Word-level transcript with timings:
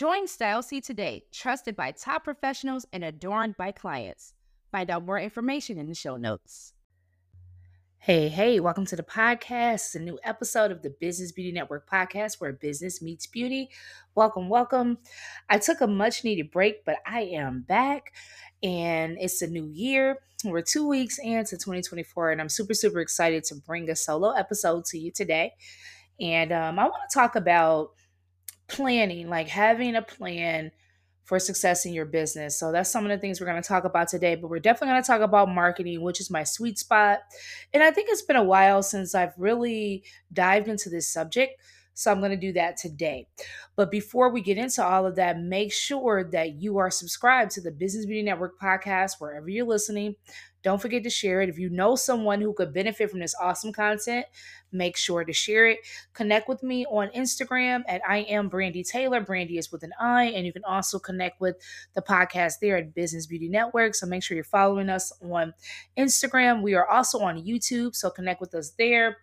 Join 0.00 0.24
StyleSeat 0.24 0.82
today, 0.82 1.24
trusted 1.30 1.76
by 1.76 1.90
top 1.90 2.24
professionals 2.24 2.86
and 2.90 3.04
adorned 3.04 3.58
by 3.58 3.70
clients. 3.70 4.32
Find 4.72 4.88
out 4.88 5.04
more 5.04 5.20
information 5.20 5.76
in 5.76 5.88
the 5.88 5.94
show 5.94 6.16
notes. 6.16 6.72
Hey, 7.98 8.28
hey, 8.28 8.60
welcome 8.60 8.86
to 8.86 8.96
the 8.96 9.02
podcast. 9.02 9.74
It's 9.74 9.94
a 9.96 10.00
new 10.00 10.18
episode 10.24 10.70
of 10.70 10.80
the 10.80 10.88
Business 10.88 11.32
Beauty 11.32 11.52
Network 11.52 11.86
podcast 11.86 12.40
where 12.40 12.54
business 12.54 13.02
meets 13.02 13.26
beauty. 13.26 13.68
Welcome, 14.14 14.48
welcome. 14.48 14.96
I 15.50 15.58
took 15.58 15.82
a 15.82 15.86
much 15.86 16.24
needed 16.24 16.50
break, 16.50 16.82
but 16.86 16.96
I 17.04 17.24
am 17.34 17.60
back 17.68 18.14
and 18.62 19.18
it's 19.20 19.42
a 19.42 19.48
new 19.48 19.66
year. 19.66 20.20
We're 20.46 20.62
two 20.62 20.88
weeks 20.88 21.18
into 21.18 21.58
2024, 21.58 22.30
and 22.30 22.40
I'm 22.40 22.48
super, 22.48 22.72
super 22.72 23.00
excited 23.00 23.44
to 23.44 23.54
bring 23.54 23.90
a 23.90 23.96
solo 23.96 24.30
episode 24.30 24.86
to 24.86 24.98
you 24.98 25.10
today. 25.10 25.52
And 26.18 26.52
um, 26.52 26.78
I 26.78 26.84
want 26.84 27.02
to 27.06 27.14
talk 27.14 27.36
about 27.36 27.90
planning, 28.70 29.28
like 29.28 29.48
having 29.48 29.96
a 29.96 30.02
plan 30.02 30.70
for 31.24 31.38
success 31.38 31.86
in 31.86 31.92
your 31.92 32.06
business. 32.06 32.58
So 32.58 32.72
that's 32.72 32.90
some 32.90 33.04
of 33.04 33.10
the 33.10 33.18
things 33.18 33.40
we're 33.40 33.46
going 33.46 33.62
to 33.62 33.68
talk 33.68 33.84
about 33.84 34.08
today, 34.08 34.34
but 34.34 34.50
we're 34.50 34.58
definitely 34.58 34.94
going 34.94 35.02
to 35.02 35.06
talk 35.06 35.20
about 35.20 35.48
marketing, 35.48 36.02
which 36.02 36.20
is 36.20 36.28
my 36.28 36.42
sweet 36.42 36.76
spot. 36.76 37.20
And 37.72 37.84
I 37.84 37.92
think 37.92 38.08
it's 38.10 38.22
been 38.22 38.34
a 38.34 38.42
while 38.42 38.82
since 38.82 39.14
I've 39.14 39.34
really 39.38 40.02
dived 40.32 40.66
into 40.66 40.90
this 40.90 41.08
subject. 41.08 41.60
So 41.94 42.10
I'm 42.10 42.18
going 42.18 42.30
to 42.30 42.36
do 42.36 42.52
that 42.54 42.76
today. 42.76 43.28
But 43.76 43.90
before 43.90 44.32
we 44.32 44.40
get 44.40 44.58
into 44.58 44.84
all 44.84 45.06
of 45.06 45.16
that, 45.16 45.38
make 45.38 45.72
sure 45.72 46.24
that 46.32 46.54
you 46.54 46.78
are 46.78 46.90
subscribed 46.90 47.50
to 47.52 47.60
the 47.60 47.70
Business 47.70 48.06
Beauty 48.06 48.22
Network 48.22 48.58
podcast 48.58 49.20
wherever 49.20 49.48
you're 49.48 49.66
listening. 49.66 50.16
Don't 50.62 50.80
forget 50.80 51.02
to 51.04 51.10
share 51.10 51.40
it. 51.40 51.48
If 51.48 51.58
you 51.58 51.70
know 51.70 51.96
someone 51.96 52.40
who 52.40 52.52
could 52.52 52.72
benefit 52.72 53.10
from 53.10 53.20
this 53.20 53.34
awesome 53.40 53.72
content, 53.72 54.26
make 54.72 54.96
sure 54.96 55.24
to 55.24 55.32
share 55.32 55.68
it. 55.68 55.78
Connect 56.12 56.48
with 56.48 56.62
me 56.62 56.84
on 56.86 57.08
Instagram 57.08 57.82
at 57.88 58.02
I 58.08 58.18
am 58.18 58.50
Brandi 58.50 58.86
Taylor. 58.86 59.20
Brandi 59.22 59.58
is 59.58 59.72
with 59.72 59.82
an 59.82 59.92
I, 59.98 60.24
and 60.26 60.44
you 60.46 60.52
can 60.52 60.64
also 60.64 60.98
connect 60.98 61.40
with 61.40 61.56
the 61.94 62.02
podcast 62.02 62.54
there 62.60 62.76
at 62.76 62.94
Business 62.94 63.26
Beauty 63.26 63.48
Network. 63.48 63.94
So 63.94 64.06
make 64.06 64.22
sure 64.22 64.34
you're 64.34 64.44
following 64.44 64.90
us 64.90 65.12
on 65.22 65.54
Instagram. 65.96 66.62
We 66.62 66.74
are 66.74 66.88
also 66.88 67.20
on 67.20 67.42
YouTube, 67.42 67.94
so 67.94 68.10
connect 68.10 68.40
with 68.40 68.54
us 68.54 68.70
there. 68.78 69.18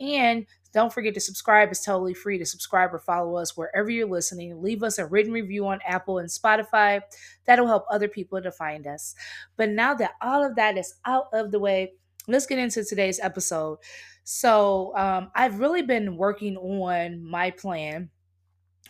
And 0.00 0.46
don't 0.72 0.92
forget 0.92 1.14
to 1.14 1.20
subscribe. 1.20 1.70
It's 1.70 1.84
totally 1.84 2.14
free 2.14 2.38
to 2.38 2.46
subscribe 2.46 2.94
or 2.94 2.98
follow 3.00 3.36
us 3.36 3.56
wherever 3.56 3.90
you're 3.90 4.08
listening. 4.08 4.62
Leave 4.62 4.82
us 4.82 4.98
a 4.98 5.06
written 5.06 5.32
review 5.32 5.66
on 5.66 5.80
Apple 5.84 6.18
and 6.18 6.28
Spotify. 6.28 7.00
That'll 7.44 7.66
help 7.66 7.84
other 7.90 8.08
people 8.08 8.40
to 8.40 8.52
find 8.52 8.86
us. 8.86 9.14
But 9.56 9.70
now 9.70 9.94
that 9.94 10.12
all 10.22 10.44
of 10.44 10.56
that 10.56 10.78
is 10.78 10.94
out 11.04 11.26
of 11.32 11.50
the 11.50 11.58
way, 11.58 11.94
let's 12.28 12.46
get 12.46 12.58
into 12.58 12.84
today's 12.84 13.18
episode. 13.20 13.78
So, 14.22 14.96
um, 14.96 15.30
I've 15.34 15.58
really 15.58 15.82
been 15.82 16.16
working 16.16 16.56
on 16.56 17.24
my 17.24 17.50
plan 17.50 18.10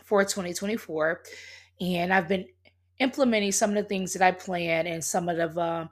for 0.04 0.22
2024, 0.22 1.22
and 1.80 2.12
I've 2.12 2.28
been 2.28 2.46
implementing 2.98 3.52
some 3.52 3.70
of 3.70 3.76
the 3.76 3.84
things 3.84 4.12
that 4.12 4.22
I 4.22 4.32
plan 4.32 4.86
and 4.86 5.02
some 5.02 5.28
of 5.28 5.36
the 5.36 5.60
um, 5.60 5.88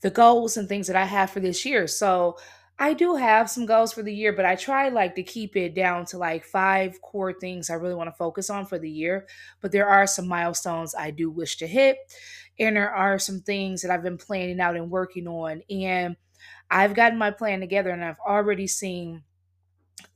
the 0.00 0.10
goals 0.10 0.56
and 0.56 0.68
things 0.68 0.88
that 0.88 0.96
I 0.96 1.04
have 1.04 1.30
for 1.30 1.40
this 1.40 1.64
year. 1.64 1.86
So, 1.86 2.38
I 2.78 2.92
do 2.92 3.14
have 3.14 3.48
some 3.48 3.64
goals 3.64 3.92
for 3.92 4.02
the 4.02 4.14
year, 4.14 4.32
but 4.34 4.44
I 4.44 4.54
try 4.54 4.90
like 4.90 5.14
to 5.14 5.22
keep 5.22 5.56
it 5.56 5.74
down 5.74 6.04
to 6.06 6.18
like 6.18 6.44
five 6.44 7.00
core 7.00 7.32
things 7.32 7.70
I 7.70 7.74
really 7.74 7.94
want 7.94 8.08
to 8.08 8.16
focus 8.16 8.50
on 8.50 8.66
for 8.66 8.78
the 8.78 8.90
year. 8.90 9.26
But 9.62 9.72
there 9.72 9.88
are 9.88 10.06
some 10.06 10.28
milestones 10.28 10.94
I 10.94 11.10
do 11.10 11.30
wish 11.30 11.56
to 11.58 11.66
hit, 11.66 11.96
and 12.58 12.76
there 12.76 12.94
are 12.94 13.18
some 13.18 13.40
things 13.40 13.80
that 13.80 13.90
I've 13.90 14.02
been 14.02 14.18
planning 14.18 14.60
out 14.60 14.76
and 14.76 14.90
working 14.90 15.26
on. 15.26 15.62
And 15.70 16.16
I've 16.70 16.94
gotten 16.94 17.18
my 17.18 17.30
plan 17.30 17.60
together, 17.60 17.90
and 17.90 18.04
I've 18.04 18.20
already 18.20 18.66
seen 18.66 19.22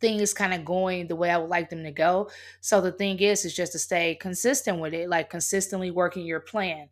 things 0.00 0.34
kind 0.34 0.52
of 0.52 0.64
going 0.64 1.08
the 1.08 1.16
way 1.16 1.30
I 1.30 1.38
would 1.38 1.50
like 1.50 1.70
them 1.70 1.84
to 1.84 1.90
go. 1.90 2.30
So 2.60 2.80
the 2.80 2.92
thing 2.92 3.18
is, 3.20 3.44
is 3.44 3.54
just 3.54 3.72
to 3.72 3.78
stay 3.78 4.14
consistent 4.14 4.80
with 4.80 4.92
it, 4.94 5.08
like 5.08 5.30
consistently 5.30 5.90
working 5.90 6.26
your 6.26 6.40
plan 6.40 6.88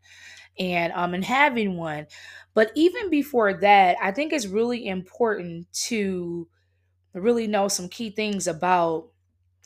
and 0.58 0.92
um 0.94 1.14
and 1.14 1.24
having 1.24 1.76
one. 1.76 2.06
But 2.54 2.72
even 2.74 3.10
before 3.10 3.54
that, 3.54 3.96
I 4.02 4.12
think 4.12 4.32
it's 4.32 4.46
really 4.46 4.86
important 4.86 5.72
to 5.86 6.48
really 7.14 7.46
know 7.46 7.68
some 7.68 7.88
key 7.88 8.10
things 8.10 8.46
about 8.46 9.08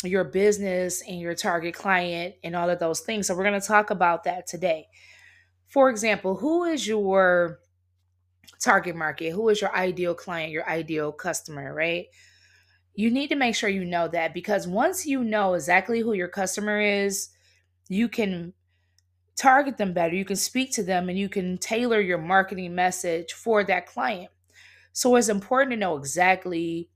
your 0.05 0.25
business 0.25 1.03
and 1.07 1.21
your 1.21 1.35
target 1.35 1.75
client 1.75 2.35
and 2.43 2.57
all 2.57 2.69
of 2.69 2.79
those 2.79 3.01
things. 3.01 3.27
So 3.27 3.35
we're 3.35 3.45
going 3.45 3.61
to 3.61 3.67
talk 3.67 3.91
about 3.91 4.25
that 4.25 4.47
today. 4.47 4.89
For 5.69 5.89
example, 5.91 6.37
who 6.37 6.65
is 6.65 6.87
your 6.87 7.61
target 8.61 8.97
market? 8.97 9.31
Who 9.31 9.49
is 9.49 9.61
your 9.61 9.75
ideal 9.75 10.15
client, 10.15 10.53
your 10.53 10.69
ideal 10.69 11.13
customer, 11.13 11.73
right? 11.73 12.07
You 12.95 13.11
need 13.11 13.29
to 13.29 13.37
make 13.37 13.55
sure 13.55 13.71
you 13.71 13.85
know 13.85 14.09
that 14.09 14.35
because 14.35 14.69
once 14.69 15.07
you 15.07 15.25
know 15.25 15.55
exactly 15.55 16.01
who 16.01 16.13
your 16.13 16.29
customer 16.29 16.81
is, 16.81 17.29
you 17.89 18.09
can 18.09 18.53
target 19.37 19.79
them 19.79 19.93
better. 19.93 20.15
You 20.15 20.25
can 20.25 20.37
speak 20.37 20.73
to 20.73 20.83
them 20.83 21.09
and 21.09 21.19
you 21.19 21.29
can 21.29 21.59
tailor 21.59 22.01
your 22.01 22.19
marketing 22.19 22.75
message 22.75 23.33
for 23.33 23.65
that 23.65 23.87
client. 23.87 24.31
So 24.93 25.17
it's 25.17 25.29
important 25.29 25.73
to 25.73 25.77
know 25.77 25.97
exactly, 25.97 26.91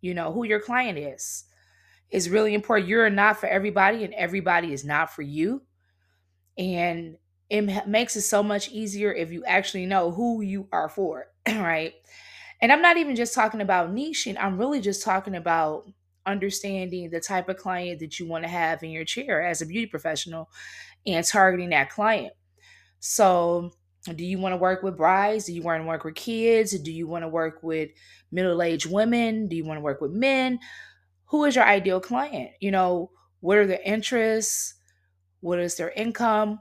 you 0.00 0.14
know, 0.14 0.32
who 0.32 0.44
your 0.44 0.60
client 0.60 0.98
is. 0.98 1.44
It's 2.10 2.28
really 2.28 2.54
important. 2.54 2.88
You're 2.88 3.08
not 3.08 3.38
for 3.38 3.46
everybody 3.46 4.04
and 4.04 4.12
everybody 4.14 4.72
is 4.72 4.84
not 4.84 5.12
for 5.12 5.22
you. 5.22 5.62
And 6.58 7.16
it 7.48 7.86
makes 7.88 8.16
it 8.16 8.22
so 8.22 8.42
much 8.42 8.70
easier 8.70 9.12
if 9.12 9.32
you 9.32 9.44
actually 9.44 9.86
know 9.86 10.10
who 10.10 10.42
you 10.42 10.68
are 10.72 10.88
for, 10.88 11.26
right? 11.48 11.94
And 12.60 12.70
I'm 12.70 12.82
not 12.82 12.98
even 12.98 13.16
just 13.16 13.34
talking 13.34 13.60
about 13.60 13.94
niching, 13.94 14.36
I'm 14.38 14.58
really 14.58 14.80
just 14.80 15.02
talking 15.02 15.34
about 15.34 15.84
understanding 16.26 17.10
the 17.10 17.20
type 17.20 17.48
of 17.48 17.56
client 17.56 17.98
that 18.00 18.20
you 18.20 18.26
want 18.26 18.44
to 18.44 18.50
have 18.50 18.82
in 18.82 18.90
your 18.90 19.04
chair 19.04 19.44
as 19.44 19.62
a 19.62 19.66
beauty 19.66 19.86
professional 19.86 20.50
and 21.06 21.24
targeting 21.24 21.70
that 21.70 21.90
client. 21.90 22.32
So, 23.00 23.70
do 24.14 24.24
you 24.24 24.38
want 24.38 24.54
to 24.54 24.56
work 24.56 24.82
with 24.82 24.96
brides? 24.96 25.44
Do 25.44 25.52
you 25.52 25.62
want 25.62 25.82
to 25.82 25.86
work 25.86 26.04
with 26.04 26.14
kids? 26.14 26.78
Do 26.78 26.92
you 26.92 27.06
want 27.06 27.22
to 27.22 27.28
work 27.28 27.62
with 27.62 27.90
middle 28.32 28.62
aged 28.62 28.90
women? 28.90 29.46
Do 29.48 29.56
you 29.56 29.64
want 29.64 29.76
to 29.78 29.82
work 29.82 30.00
with 30.00 30.12
men? 30.12 30.58
Who 31.26 31.44
is 31.44 31.54
your 31.54 31.64
ideal 31.64 32.00
client? 32.00 32.50
You 32.60 32.70
know, 32.70 33.10
what 33.40 33.58
are 33.58 33.66
their 33.66 33.80
interests? 33.84 34.74
What 35.40 35.58
is 35.58 35.76
their 35.76 35.90
income? 35.90 36.60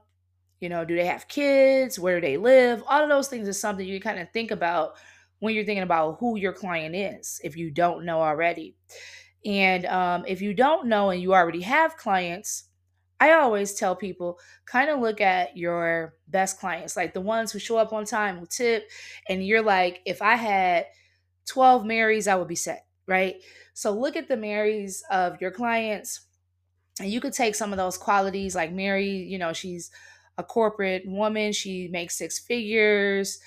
You 0.59 0.69
know, 0.69 0.83
do 0.83 0.95
they 0.95 1.05
have 1.05 1.27
kids? 1.29 1.97
Where 1.97 2.19
do 2.19 2.27
they 2.27 2.37
live? 2.37 2.83
All 2.87 3.03
of 3.03 3.09
those 3.09 3.29
things 3.29 3.47
is 3.47 3.59
something 3.59 3.87
you 3.87 4.01
kind 4.01 4.19
of 4.19 4.29
think 4.31 4.51
about 4.51 4.97
when 5.39 5.55
you're 5.55 5.65
thinking 5.65 5.83
about 5.83 6.17
who 6.19 6.37
your 6.37 6.53
client 6.53 6.95
is, 6.95 7.39
if 7.43 7.55
you 7.55 7.71
don't 7.71 8.05
know 8.05 8.21
already. 8.21 8.75
And 9.45 9.85
um, 9.85 10.25
if 10.27 10.41
you 10.41 10.53
don't 10.53 10.87
know 10.87 11.11
and 11.11 11.21
you 11.21 11.33
already 11.33 11.61
have 11.61 11.95
clients, 11.95 12.65
I 13.19 13.33
always 13.33 13.73
tell 13.73 13.95
people 13.95 14.39
kind 14.65 14.89
of 14.89 14.99
look 14.99 15.19
at 15.21 15.57
your 15.57 16.15
best 16.27 16.59
clients, 16.59 16.95
like 16.95 17.13
the 17.13 17.21
ones 17.21 17.51
who 17.51 17.59
show 17.59 17.77
up 17.77 17.91
on 17.91 18.05
time, 18.05 18.39
will 18.39 18.47
tip, 18.47 18.89
and 19.27 19.45
you're 19.45 19.61
like, 19.61 20.01
if 20.05 20.21
I 20.21 20.35
had 20.35 20.85
12 21.47 21.85
Marys, 21.85 22.27
I 22.27 22.35
would 22.35 22.47
be 22.47 22.55
set, 22.55 22.85
right? 23.07 23.35
So 23.73 23.91
look 23.91 24.15
at 24.15 24.27
the 24.27 24.37
Marys 24.37 25.03
of 25.11 25.41
your 25.41 25.51
clients, 25.51 26.21
and 26.99 27.11
you 27.11 27.21
could 27.21 27.33
take 27.33 27.55
some 27.55 27.71
of 27.71 27.77
those 27.77 27.97
qualities, 27.97 28.55
like 28.55 28.71
Mary, 28.71 29.09
you 29.09 29.37
know, 29.37 29.53
she's 29.53 29.91
a 30.37 30.43
corporate 30.43 31.03
woman, 31.05 31.51
she 31.51 31.89
makes 31.89 32.17
six 32.17 32.39
figures, 32.39 33.39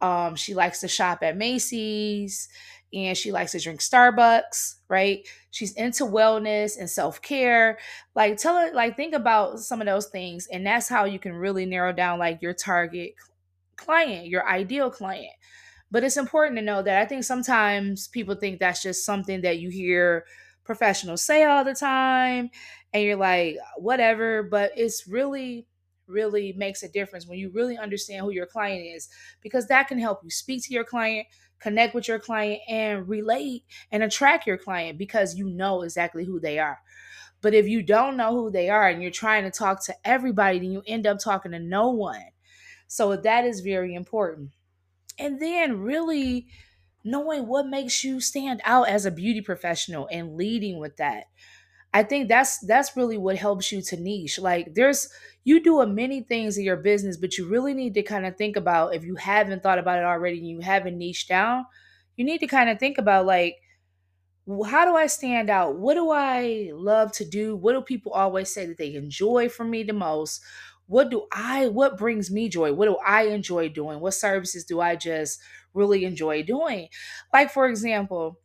um, 0.00 0.36
she 0.36 0.54
likes 0.54 0.80
to 0.80 0.88
shop 0.88 1.22
at 1.22 1.36
Macy's 1.36 2.48
and 2.94 3.16
she 3.16 3.32
likes 3.32 3.52
to 3.52 3.60
drink 3.60 3.80
Starbucks, 3.80 4.76
right? 4.88 5.26
She's 5.50 5.72
into 5.72 6.04
wellness 6.04 6.78
and 6.78 6.88
self-care. 6.88 7.78
Like 8.14 8.36
tell 8.36 8.56
her 8.56 8.72
like 8.72 8.96
think 8.96 9.14
about 9.14 9.60
some 9.60 9.80
of 9.80 9.86
those 9.86 10.06
things 10.06 10.46
and 10.50 10.66
that's 10.66 10.88
how 10.88 11.04
you 11.04 11.18
can 11.18 11.32
really 11.32 11.66
narrow 11.66 11.92
down 11.92 12.18
like 12.18 12.40
your 12.40 12.54
target 12.54 13.14
client, 13.76 14.28
your 14.28 14.48
ideal 14.48 14.90
client. 14.90 15.32
But 15.90 16.04
it's 16.04 16.16
important 16.16 16.56
to 16.58 16.64
know 16.64 16.82
that 16.82 17.02
I 17.02 17.06
think 17.06 17.24
sometimes 17.24 18.08
people 18.08 18.34
think 18.34 18.58
that's 18.58 18.82
just 18.82 19.04
something 19.04 19.42
that 19.42 19.58
you 19.58 19.70
hear 19.70 20.24
professionals 20.64 21.22
say 21.22 21.44
all 21.44 21.64
the 21.64 21.74
time 21.74 22.50
and 22.92 23.02
you're 23.02 23.16
like 23.16 23.56
whatever, 23.76 24.42
but 24.42 24.72
it's 24.76 25.06
really 25.06 25.66
really 26.06 26.52
makes 26.52 26.82
a 26.82 26.88
difference 26.88 27.26
when 27.26 27.38
you 27.38 27.50
really 27.50 27.78
understand 27.78 28.20
who 28.20 28.30
your 28.30 28.44
client 28.44 28.84
is 28.94 29.08
because 29.40 29.66
that 29.68 29.88
can 29.88 29.98
help 29.98 30.20
you 30.22 30.30
speak 30.30 30.62
to 30.62 30.74
your 30.74 30.84
client 30.84 31.26
connect 31.60 31.94
with 31.94 32.08
your 32.08 32.18
client 32.18 32.60
and 32.68 33.08
relate 33.08 33.64
and 33.90 34.02
attract 34.02 34.46
your 34.46 34.58
client 34.58 34.98
because 34.98 35.34
you 35.34 35.48
know 35.48 35.82
exactly 35.82 36.24
who 36.24 36.40
they 36.40 36.58
are. 36.58 36.78
But 37.40 37.54
if 37.54 37.66
you 37.68 37.82
don't 37.82 38.16
know 38.16 38.32
who 38.32 38.50
they 38.50 38.70
are 38.70 38.88
and 38.88 39.02
you're 39.02 39.10
trying 39.10 39.44
to 39.44 39.50
talk 39.50 39.84
to 39.84 39.94
everybody, 40.04 40.58
then 40.58 40.72
you 40.72 40.82
end 40.86 41.06
up 41.06 41.18
talking 41.18 41.52
to 41.52 41.58
no 41.58 41.90
one. 41.90 42.24
So 42.86 43.16
that 43.16 43.44
is 43.44 43.60
very 43.60 43.94
important. 43.94 44.50
And 45.18 45.40
then 45.40 45.80
really 45.80 46.46
knowing 47.04 47.46
what 47.46 47.66
makes 47.66 48.02
you 48.02 48.20
stand 48.20 48.60
out 48.64 48.88
as 48.88 49.04
a 49.06 49.10
beauty 49.10 49.40
professional 49.42 50.08
and 50.10 50.36
leading 50.36 50.78
with 50.78 50.96
that. 50.96 51.24
I 51.94 52.02
think 52.04 52.28
that's 52.28 52.58
that's 52.60 52.96
really 52.96 53.18
what 53.18 53.38
helps 53.38 53.72
you 53.72 53.82
to 53.82 53.96
niche. 53.96 54.38
Like 54.40 54.74
there's 54.74 55.08
you 55.44 55.62
do 55.62 55.80
a 55.80 55.86
many 55.86 56.22
things 56.22 56.58
in 56.58 56.64
your 56.64 56.76
business, 56.76 57.16
but 57.16 57.38
you 57.38 57.48
really 57.48 57.74
need 57.74 57.94
to 57.94 58.02
kind 58.02 58.26
of 58.26 58.36
think 58.36 58.56
about 58.56 58.94
if 58.96 59.04
you 59.04 59.16
haven't 59.16 59.62
thought 59.62 59.78
about 59.78 59.98
it 59.98 60.04
already 60.04 60.38
and 60.38 60.48
you 60.48 60.60
haven't 60.60 60.98
niched 60.98 61.28
down, 61.28 61.66
you 62.16 62.24
need 62.24 62.40
to 62.40 62.48
kind 62.48 62.70
of 62.70 62.80
think 62.80 62.98
about 62.98 63.26
like 63.26 63.58
how 64.66 64.84
do 64.84 64.94
I 64.94 65.06
stand 65.06 65.48
out? 65.48 65.76
What 65.76 65.94
do 65.94 66.10
I 66.10 66.70
love 66.74 67.12
to 67.12 67.24
do? 67.24 67.56
What 67.56 67.72
do 67.72 67.80
people 67.80 68.12
always 68.12 68.52
say 68.52 68.66
that 68.66 68.76
they 68.76 68.94
enjoy 68.94 69.48
from 69.48 69.70
me 69.70 69.82
the 69.82 69.94
most? 69.94 70.42
What 70.86 71.10
do 71.10 71.26
I 71.32 71.68
what 71.68 71.96
brings 71.96 72.30
me 72.30 72.48
joy? 72.50 72.72
What 72.74 72.86
do 72.86 72.96
I 72.96 73.22
enjoy 73.24 73.70
doing? 73.70 74.00
What 74.00 74.12
services 74.14 74.64
do 74.64 74.80
I 74.80 74.96
just 74.96 75.40
really 75.72 76.04
enjoy 76.04 76.42
doing? 76.42 76.88
Like 77.32 77.50
for 77.50 77.66
example, 77.68 78.40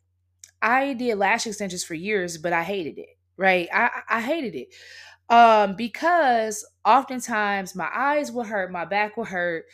I 0.62 0.94
did 0.94 1.18
lash 1.18 1.46
extensions 1.46 1.84
for 1.84 1.94
years, 1.94 2.38
but 2.38 2.52
I 2.54 2.64
hated 2.64 2.98
it 2.98 3.08
right? 3.40 3.68
I, 3.72 4.02
I 4.08 4.20
hated 4.20 4.54
it 4.54 4.74
um, 5.34 5.74
because 5.74 6.64
oftentimes 6.84 7.74
my 7.74 7.88
eyes 7.94 8.30
would 8.30 8.46
hurt, 8.46 8.70
my 8.70 8.84
back 8.84 9.16
would 9.16 9.28
hurt. 9.28 9.64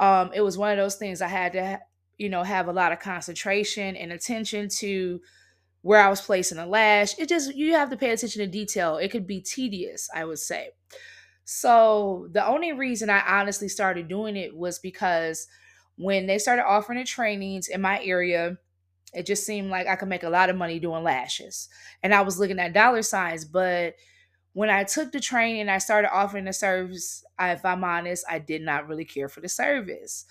Um, 0.00 0.32
it 0.34 0.40
was 0.40 0.58
one 0.58 0.72
of 0.72 0.78
those 0.78 0.96
things 0.96 1.22
I 1.22 1.28
had 1.28 1.52
to, 1.52 1.80
you 2.18 2.28
know, 2.28 2.42
have 2.42 2.66
a 2.66 2.72
lot 2.72 2.90
of 2.90 2.98
concentration 2.98 3.94
and 3.94 4.10
attention 4.10 4.68
to 4.78 5.20
where 5.82 6.00
I 6.00 6.10
was 6.10 6.20
placing 6.20 6.58
a 6.58 6.66
lash. 6.66 7.16
It 7.16 7.28
just, 7.28 7.54
you 7.54 7.74
have 7.74 7.90
to 7.90 7.96
pay 7.96 8.10
attention 8.10 8.40
to 8.40 8.48
detail. 8.48 8.96
It 8.96 9.12
could 9.12 9.28
be 9.28 9.40
tedious, 9.40 10.10
I 10.12 10.24
would 10.24 10.40
say. 10.40 10.70
So 11.44 12.26
the 12.32 12.44
only 12.44 12.72
reason 12.72 13.10
I 13.10 13.22
honestly 13.38 13.68
started 13.68 14.08
doing 14.08 14.36
it 14.36 14.56
was 14.56 14.80
because 14.80 15.46
when 15.96 16.26
they 16.26 16.38
started 16.38 16.64
offering 16.66 16.98
the 16.98 17.04
trainings 17.04 17.68
in 17.68 17.80
my 17.80 18.02
area, 18.02 18.58
it 19.14 19.26
just 19.26 19.46
seemed 19.46 19.70
like 19.70 19.86
I 19.86 19.96
could 19.96 20.08
make 20.08 20.24
a 20.24 20.30
lot 20.30 20.50
of 20.50 20.56
money 20.56 20.78
doing 20.78 21.02
lashes. 21.02 21.68
And 22.02 22.14
I 22.14 22.22
was 22.22 22.38
looking 22.38 22.58
at 22.58 22.72
dollar 22.72 23.02
signs. 23.02 23.44
But 23.44 23.94
when 24.52 24.70
I 24.70 24.84
took 24.84 25.12
the 25.12 25.20
training 25.20 25.68
I 25.68 25.78
started 25.78 26.14
offering 26.14 26.44
the 26.44 26.52
service, 26.52 27.24
I, 27.38 27.52
if 27.52 27.64
I'm 27.64 27.84
honest, 27.84 28.24
I 28.28 28.38
did 28.38 28.62
not 28.62 28.88
really 28.88 29.04
care 29.04 29.28
for 29.28 29.40
the 29.40 29.48
service. 29.48 30.24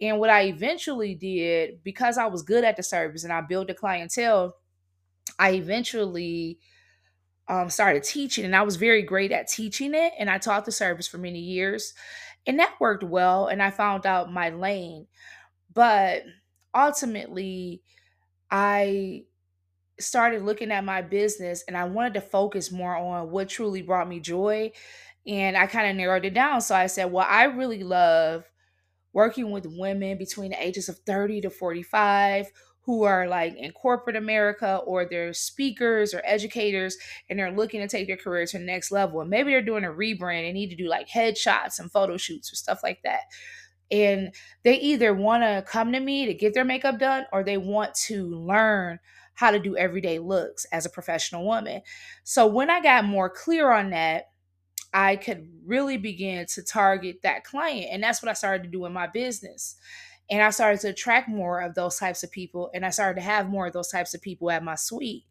And 0.00 0.18
what 0.18 0.30
I 0.30 0.44
eventually 0.44 1.14
did, 1.14 1.82
because 1.84 2.18
I 2.18 2.26
was 2.26 2.42
good 2.42 2.64
at 2.64 2.76
the 2.76 2.82
service 2.82 3.24
and 3.24 3.32
I 3.32 3.40
built 3.40 3.70
a 3.70 3.74
clientele, 3.74 4.56
I 5.38 5.52
eventually 5.52 6.58
um, 7.48 7.70
started 7.70 8.02
teaching 8.02 8.44
and 8.44 8.56
I 8.56 8.62
was 8.62 8.76
very 8.76 9.02
great 9.02 9.32
at 9.32 9.48
teaching 9.48 9.94
it. 9.94 10.12
And 10.18 10.28
I 10.28 10.38
taught 10.38 10.64
the 10.64 10.72
service 10.72 11.06
for 11.06 11.18
many 11.18 11.38
years. 11.38 11.94
And 12.46 12.58
that 12.58 12.74
worked 12.80 13.04
well. 13.04 13.46
And 13.46 13.62
I 13.62 13.70
found 13.70 14.04
out 14.04 14.32
my 14.32 14.50
lane. 14.50 15.06
But 15.72 16.24
ultimately, 16.74 17.82
I 18.52 19.24
started 20.00 20.42
looking 20.42 20.72
at 20.72 20.84
my 20.84 21.02
business 21.02 21.64
and 21.68 21.76
I 21.76 21.84
wanted 21.84 22.14
to 22.14 22.20
focus 22.20 22.72
more 22.72 22.96
on 22.96 23.30
what 23.30 23.48
truly 23.48 23.82
brought 23.82 24.08
me 24.08 24.20
joy. 24.20 24.72
And 25.26 25.56
I 25.56 25.66
kind 25.66 25.88
of 25.90 25.96
narrowed 25.96 26.24
it 26.24 26.34
down. 26.34 26.60
So 26.60 26.74
I 26.74 26.86
said, 26.86 27.12
well, 27.12 27.26
I 27.28 27.44
really 27.44 27.84
love 27.84 28.44
working 29.12 29.50
with 29.50 29.66
women 29.66 30.18
between 30.18 30.50
the 30.52 30.62
ages 30.64 30.88
of 30.88 30.98
30 31.00 31.42
to 31.42 31.50
45 31.50 32.46
who 32.84 33.04
are 33.04 33.28
like 33.28 33.54
in 33.56 33.70
corporate 33.72 34.16
America 34.16 34.80
or 34.86 35.04
they're 35.04 35.32
speakers 35.32 36.12
or 36.14 36.22
educators 36.24 36.96
and 37.30 37.38
they're 37.38 37.52
looking 37.52 37.80
to 37.80 37.88
take 37.88 38.08
their 38.08 38.16
career 38.16 38.44
to 38.46 38.58
the 38.58 38.64
next 38.64 38.90
level. 38.90 39.20
And 39.20 39.30
maybe 39.30 39.52
they're 39.52 39.62
doing 39.62 39.84
a 39.84 39.88
rebrand 39.88 40.46
and 40.46 40.54
need 40.54 40.70
to 40.70 40.76
do 40.76 40.88
like 40.88 41.08
headshots 41.08 41.78
and 41.78 41.92
photo 41.92 42.16
shoots 42.16 42.52
or 42.52 42.56
stuff 42.56 42.80
like 42.82 43.00
that 43.04 43.20
and 43.92 44.34
they 44.64 44.76
either 44.76 45.14
want 45.14 45.42
to 45.42 45.62
come 45.70 45.92
to 45.92 46.00
me 46.00 46.26
to 46.26 46.34
get 46.34 46.54
their 46.54 46.64
makeup 46.64 46.98
done 46.98 47.26
or 47.30 47.44
they 47.44 47.58
want 47.58 47.94
to 47.94 48.26
learn 48.26 48.98
how 49.34 49.50
to 49.50 49.58
do 49.58 49.76
everyday 49.76 50.18
looks 50.18 50.64
as 50.72 50.86
a 50.86 50.90
professional 50.90 51.44
woman. 51.44 51.82
So 52.24 52.46
when 52.46 52.70
I 52.70 52.80
got 52.80 53.04
more 53.04 53.28
clear 53.28 53.70
on 53.70 53.90
that, 53.90 54.30
I 54.94 55.16
could 55.16 55.48
really 55.66 55.98
begin 55.98 56.46
to 56.46 56.62
target 56.62 57.20
that 57.22 57.44
client. 57.44 57.88
And 57.90 58.02
that's 58.02 58.22
what 58.22 58.30
I 58.30 58.34
started 58.34 58.64
to 58.64 58.68
do 58.70 58.86
in 58.86 58.92
my 58.92 59.06
business. 59.06 59.76
And 60.30 60.42
I 60.42 60.50
started 60.50 60.80
to 60.80 60.88
attract 60.88 61.28
more 61.28 61.60
of 61.60 61.74
those 61.74 61.98
types 61.98 62.22
of 62.22 62.30
people. 62.30 62.70
And 62.74 62.86
I 62.86 62.90
started 62.90 63.20
to 63.20 63.26
have 63.26 63.48
more 63.48 63.66
of 63.66 63.72
those 63.72 63.88
types 63.88 64.14
of 64.14 64.22
people 64.22 64.50
at 64.50 64.64
my 64.64 64.74
suite 64.74 65.24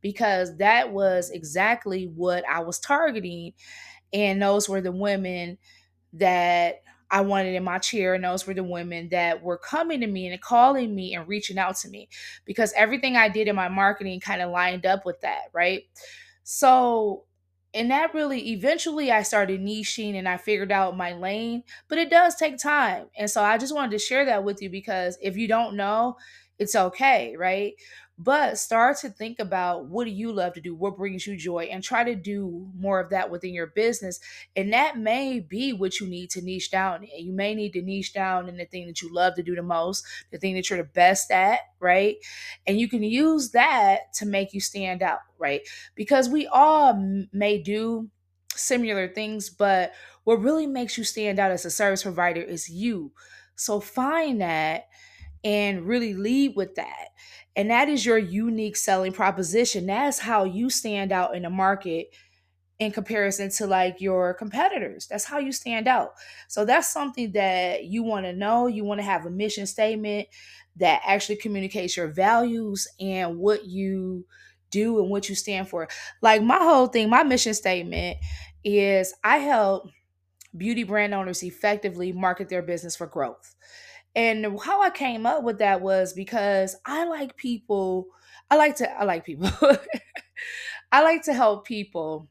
because 0.00 0.56
that 0.58 0.92
was 0.92 1.30
exactly 1.30 2.06
what 2.06 2.44
I 2.48 2.60
was 2.60 2.80
targeting. 2.80 3.52
And 4.12 4.42
those 4.42 4.68
were 4.68 4.80
the 4.80 4.92
women 4.92 5.58
that 6.14 6.82
I 7.10 7.22
wanted 7.22 7.54
in 7.54 7.64
my 7.64 7.78
chair, 7.78 8.14
and 8.14 8.24
those 8.24 8.46
were 8.46 8.54
the 8.54 8.62
women 8.64 9.08
that 9.10 9.42
were 9.42 9.58
coming 9.58 10.00
to 10.00 10.06
me 10.06 10.28
and 10.28 10.40
calling 10.40 10.94
me 10.94 11.14
and 11.14 11.26
reaching 11.28 11.58
out 11.58 11.76
to 11.78 11.88
me 11.88 12.08
because 12.44 12.72
everything 12.76 13.16
I 13.16 13.28
did 13.28 13.48
in 13.48 13.56
my 13.56 13.68
marketing 13.68 14.20
kind 14.20 14.42
of 14.42 14.50
lined 14.50 14.86
up 14.86 15.04
with 15.04 15.20
that, 15.22 15.44
right? 15.52 15.84
So, 16.42 17.24
and 17.72 17.90
that 17.90 18.14
really 18.14 18.50
eventually 18.52 19.12
I 19.12 19.22
started 19.22 19.60
niching 19.60 20.14
and 20.16 20.28
I 20.28 20.36
figured 20.36 20.72
out 20.72 20.96
my 20.96 21.12
lane, 21.12 21.62
but 21.88 21.98
it 21.98 22.10
does 22.10 22.34
take 22.34 22.58
time. 22.58 23.06
And 23.16 23.30
so 23.30 23.42
I 23.44 23.58
just 23.58 23.74
wanted 23.74 23.92
to 23.92 23.98
share 23.98 24.24
that 24.24 24.42
with 24.44 24.60
you 24.60 24.70
because 24.70 25.16
if 25.22 25.36
you 25.36 25.46
don't 25.46 25.76
know, 25.76 26.16
it's 26.58 26.74
okay, 26.74 27.36
right? 27.36 27.74
But 28.22 28.58
start 28.58 28.98
to 28.98 29.08
think 29.08 29.38
about 29.38 29.86
what 29.86 30.04
do 30.04 30.10
you 30.10 30.30
love 30.30 30.52
to 30.52 30.60
do? 30.60 30.74
What 30.74 30.98
brings 30.98 31.26
you 31.26 31.38
joy? 31.38 31.64
And 31.72 31.82
try 31.82 32.04
to 32.04 32.14
do 32.14 32.70
more 32.76 33.00
of 33.00 33.08
that 33.10 33.30
within 33.30 33.54
your 33.54 33.68
business. 33.68 34.20
And 34.54 34.74
that 34.74 34.98
may 34.98 35.40
be 35.40 35.72
what 35.72 36.00
you 36.00 36.06
need 36.06 36.28
to 36.30 36.42
niche 36.42 36.70
down 36.70 37.04
in. 37.04 37.24
You 37.24 37.32
may 37.32 37.54
need 37.54 37.72
to 37.72 37.82
niche 37.82 38.12
down 38.12 38.46
in 38.46 38.58
the 38.58 38.66
thing 38.66 38.86
that 38.88 39.00
you 39.00 39.12
love 39.12 39.36
to 39.36 39.42
do 39.42 39.54
the 39.54 39.62
most 39.62 40.04
the 40.30 40.38
thing 40.38 40.54
that 40.54 40.68
you're 40.68 40.82
the 40.82 40.84
best 40.84 41.30
at 41.30 41.60
right? 41.78 42.16
And 42.66 42.78
you 42.78 42.88
can 42.88 43.02
use 43.02 43.52
that 43.52 44.12
to 44.14 44.26
make 44.26 44.52
you 44.52 44.60
stand 44.60 45.02
out 45.02 45.20
right? 45.38 45.62
Because 45.94 46.28
we 46.28 46.46
all 46.46 46.94
may 47.32 47.58
do 47.62 48.10
similar 48.54 49.08
things 49.08 49.48
but 49.48 49.92
what 50.24 50.42
really 50.42 50.66
makes 50.66 50.98
you 50.98 51.04
stand 51.04 51.38
out 51.38 51.50
as 51.50 51.64
a 51.64 51.70
service 51.70 52.02
provider 52.02 52.42
is 52.42 52.68
you. 52.68 53.12
So 53.56 53.80
find 53.80 54.42
that 54.42 54.88
and 55.42 55.86
really 55.86 56.14
lead 56.14 56.54
with 56.56 56.74
that 56.74 57.08
and 57.56 57.70
that 57.70 57.88
is 57.88 58.06
your 58.06 58.18
unique 58.18 58.76
selling 58.76 59.12
proposition. 59.12 59.86
That's 59.86 60.18
how 60.18 60.44
you 60.44 60.70
stand 60.70 61.12
out 61.12 61.34
in 61.34 61.42
the 61.42 61.50
market 61.50 62.14
in 62.78 62.90
comparison 62.92 63.50
to 63.50 63.66
like 63.66 64.00
your 64.00 64.32
competitors. 64.34 65.06
That's 65.06 65.24
how 65.24 65.38
you 65.38 65.52
stand 65.52 65.86
out. 65.86 66.14
So 66.48 66.64
that's 66.64 66.90
something 66.90 67.32
that 67.32 67.84
you 67.84 68.02
want 68.02 68.24
to 68.24 68.32
know. 68.32 68.66
You 68.66 68.84
want 68.84 69.00
to 69.00 69.04
have 69.04 69.26
a 69.26 69.30
mission 69.30 69.66
statement 69.66 70.28
that 70.76 71.02
actually 71.04 71.36
communicates 71.36 71.96
your 71.96 72.08
values 72.08 72.88
and 72.98 73.38
what 73.38 73.66
you 73.66 74.24
do 74.70 75.00
and 75.00 75.10
what 75.10 75.28
you 75.28 75.34
stand 75.34 75.68
for. 75.68 75.88
Like 76.22 76.42
my 76.42 76.58
whole 76.58 76.86
thing, 76.86 77.10
my 77.10 77.22
mission 77.22 77.52
statement 77.52 78.16
is 78.64 79.12
I 79.22 79.38
help 79.38 79.90
beauty 80.56 80.84
brand 80.84 81.14
owners 81.14 81.42
effectively 81.42 82.12
market 82.12 82.48
their 82.48 82.62
business 82.62 82.96
for 82.96 83.06
growth. 83.06 83.54
And 84.14 84.58
how 84.60 84.82
I 84.82 84.90
came 84.90 85.26
up 85.26 85.44
with 85.44 85.58
that 85.58 85.80
was 85.80 86.12
because 86.12 86.76
I 86.84 87.04
like 87.04 87.36
people, 87.36 88.08
I 88.50 88.56
like 88.56 88.76
to 88.76 88.90
I 88.90 89.04
like 89.04 89.24
people. 89.24 89.50
I 90.92 91.02
like 91.02 91.22
to 91.24 91.34
help 91.34 91.66
people 91.66 92.28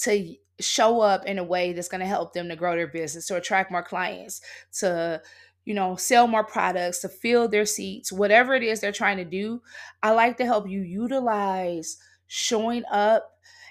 to 0.00 0.34
show 0.60 1.00
up 1.00 1.26
in 1.26 1.38
a 1.38 1.44
way 1.44 1.72
that's 1.72 1.88
going 1.88 2.00
to 2.00 2.06
help 2.06 2.32
them 2.32 2.48
to 2.48 2.56
grow 2.56 2.74
their 2.74 2.86
business, 2.86 3.26
to 3.26 3.36
attract 3.36 3.70
more 3.70 3.82
clients, 3.82 4.40
to 4.78 5.20
you 5.64 5.72
know, 5.74 5.96
sell 5.96 6.26
more 6.26 6.44
products, 6.44 7.00
to 7.00 7.08
fill 7.08 7.48
their 7.48 7.64
seats, 7.64 8.12
whatever 8.12 8.54
it 8.54 8.62
is 8.62 8.80
they're 8.80 8.92
trying 8.92 9.16
to 9.16 9.24
do. 9.24 9.62
I 10.02 10.10
like 10.10 10.36
to 10.36 10.44
help 10.44 10.68
you 10.68 10.82
utilize 10.82 11.96
showing 12.26 12.84
up 12.90 13.30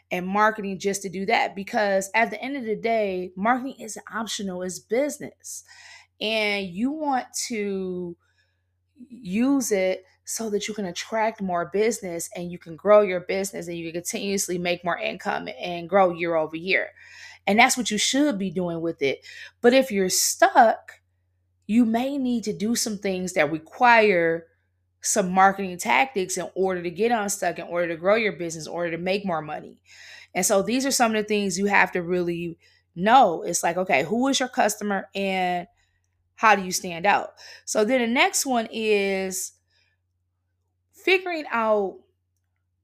and 0.10 0.26
marketing 0.28 0.80
just 0.80 1.04
to 1.04 1.10
do 1.10 1.26
that 1.28 1.56
because 1.56 2.10
at 2.16 2.32
the 2.32 2.42
end 2.42 2.58
of 2.58 2.66
the 2.66 2.76
day, 2.76 3.32
marketing 3.36 3.76
is 3.80 3.98
optional, 4.12 4.64
it's 4.64 4.80
business 4.80 5.64
and 6.24 6.68
you 6.70 6.92
want 6.92 7.28
to 7.48 8.16
use 9.10 9.72
it 9.74 10.06
so 10.26 10.50
that 10.50 10.68
you 10.68 10.74
can 10.74 10.86
attract 10.86 11.42
more 11.42 11.70
business 11.74 12.30
and 12.36 12.50
you 12.50 12.58
can 12.58 12.78
grow 12.78 13.02
your 13.02 13.20
business 13.20 13.68
and 13.68 13.78
you 13.78 13.92
can 13.92 14.02
continuously 14.02 14.58
make 14.58 14.86
more 14.86 14.98
income 14.98 15.50
and 15.60 15.90
grow 15.90 16.14
year 16.14 16.36
over 16.36 16.56
year. 16.56 16.90
And 17.46 17.60
that's 17.60 17.76
what 17.76 17.92
you 17.92 17.98
should 17.98 18.40
be 18.40 18.50
doing 18.50 18.80
with 18.80 19.02
it. 19.02 19.26
But 19.62 19.74
if 19.74 19.92
you're 19.92 20.10
stuck, 20.10 21.02
you 21.68 21.84
may 21.84 22.18
need 22.18 22.46
to 22.46 22.54
do 22.54 22.76
some 22.76 22.98
things 22.98 23.34
that 23.34 23.52
require 23.52 24.48
some 25.02 25.30
marketing 25.30 25.78
tactics 25.78 26.38
in 26.38 26.50
order 26.56 26.82
to 26.82 26.90
get 26.90 27.12
unstuck, 27.12 27.60
in 27.60 27.68
order 27.68 27.90
to 27.90 27.98
grow 27.98 28.16
your 28.16 28.32
business, 28.32 28.66
in 28.66 28.72
order 28.72 28.92
to 28.92 28.98
make 28.98 29.26
more 29.26 29.42
money. 29.42 29.82
And 30.34 30.46
so 30.46 30.62
these 30.62 30.86
are 30.86 30.92
some 30.92 31.14
of 31.14 31.22
the 31.22 31.28
things 31.28 31.60
you 31.60 31.66
have 31.66 31.92
to 31.92 32.02
really 32.02 32.58
know. 32.96 33.44
It's 33.44 33.62
like, 33.62 33.76
okay, 33.76 34.04
who 34.04 34.30
is 34.30 34.40
your 34.40 34.48
customer 34.48 35.10
and 35.14 35.68
how 36.36 36.56
do 36.56 36.64
you 36.64 36.72
stand 36.72 37.06
out? 37.06 37.34
So 37.66 37.86
then 37.86 38.02
the 38.02 38.08
next 38.08 38.46
one 38.46 38.68
is 38.72 39.54
figuring 40.92 41.46
out 41.52 42.00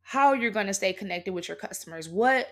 how 0.01 0.33
you're 0.33 0.51
going 0.51 0.67
to 0.67 0.73
stay 0.73 0.93
connected 0.93 1.33
with 1.33 1.47
your 1.47 1.57
customers. 1.57 2.09
What 2.09 2.49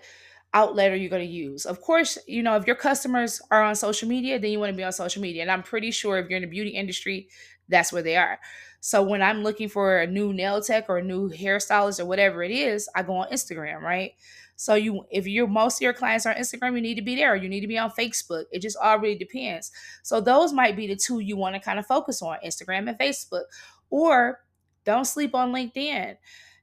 outlet 0.54 0.92
are 0.92 0.96
you 0.96 1.08
going 1.08 1.26
to 1.26 1.32
use? 1.32 1.66
Of 1.66 1.80
course, 1.80 2.18
you 2.26 2.42
know, 2.42 2.56
if 2.56 2.66
your 2.66 2.76
customers 2.76 3.40
are 3.50 3.62
on 3.62 3.74
social 3.74 4.08
media, 4.08 4.38
then 4.38 4.50
you 4.50 4.58
want 4.60 4.70
to 4.70 4.76
be 4.76 4.84
on 4.84 4.92
social 4.92 5.20
media. 5.20 5.42
And 5.42 5.50
I'm 5.50 5.62
pretty 5.62 5.90
sure 5.90 6.18
if 6.18 6.28
you're 6.28 6.38
in 6.38 6.42
the 6.42 6.48
beauty 6.48 6.70
industry, 6.70 7.28
that's 7.68 7.92
where 7.92 8.02
they 8.02 8.16
are. 8.16 8.38
So 8.80 9.02
when 9.02 9.22
I'm 9.22 9.42
looking 9.42 9.68
for 9.68 9.98
a 9.98 10.06
new 10.06 10.32
nail 10.32 10.62
tech 10.62 10.86
or 10.88 10.98
a 10.98 11.02
new 11.02 11.30
hairstylist 11.30 12.00
or 12.00 12.06
whatever 12.06 12.42
it 12.42 12.52
is, 12.52 12.88
I 12.94 13.02
go 13.02 13.16
on 13.16 13.30
Instagram, 13.30 13.82
right? 13.82 14.12
So 14.58 14.74
you 14.74 15.04
if 15.08 15.24
you 15.24 15.46
most 15.46 15.78
of 15.78 15.82
your 15.82 15.92
clients 15.92 16.26
are 16.26 16.34
on 16.34 16.40
Instagram, 16.40 16.74
you 16.74 16.80
need 16.80 16.96
to 16.96 17.02
be 17.02 17.14
there. 17.14 17.36
You 17.36 17.48
need 17.48 17.60
to 17.60 17.68
be 17.68 17.78
on 17.78 17.92
Facebook. 17.92 18.46
It 18.50 18.60
just 18.60 18.76
all 18.76 18.98
really 18.98 19.16
depends. 19.16 19.70
So 20.02 20.20
those 20.20 20.52
might 20.52 20.74
be 20.74 20.88
the 20.88 20.96
two 20.96 21.20
you 21.20 21.36
want 21.36 21.54
to 21.54 21.60
kind 21.60 21.78
of 21.78 21.86
focus 21.86 22.20
on, 22.22 22.38
Instagram 22.44 22.88
and 22.88 22.98
Facebook. 22.98 23.44
Or 23.88 24.40
don't 24.84 25.04
sleep 25.04 25.32
on 25.32 25.52
LinkedIn. 25.52 26.16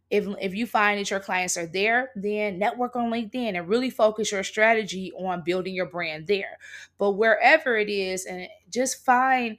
If, 0.10 0.28
if 0.42 0.54
you 0.54 0.68
find 0.68 1.00
that 1.00 1.10
your 1.10 1.22
clients 1.22 1.56
are 1.56 1.66
there, 1.66 2.12
then 2.18 2.60
network 2.60 2.98
on 2.98 3.10
LinkedIn 3.10 3.58
and 3.58 3.70
really 3.70 3.90
focus 3.90 4.30
your 4.30 4.44
strategy 4.44 5.14
on 5.18 5.44
building 5.46 5.74
your 5.74 5.88
brand 5.88 6.28
there. 6.28 6.58
But 6.98 7.14
wherever 7.14 7.78
it 7.78 7.90
is, 7.90 8.26
and 8.26 8.50
just 8.70 9.06
find 9.06 9.58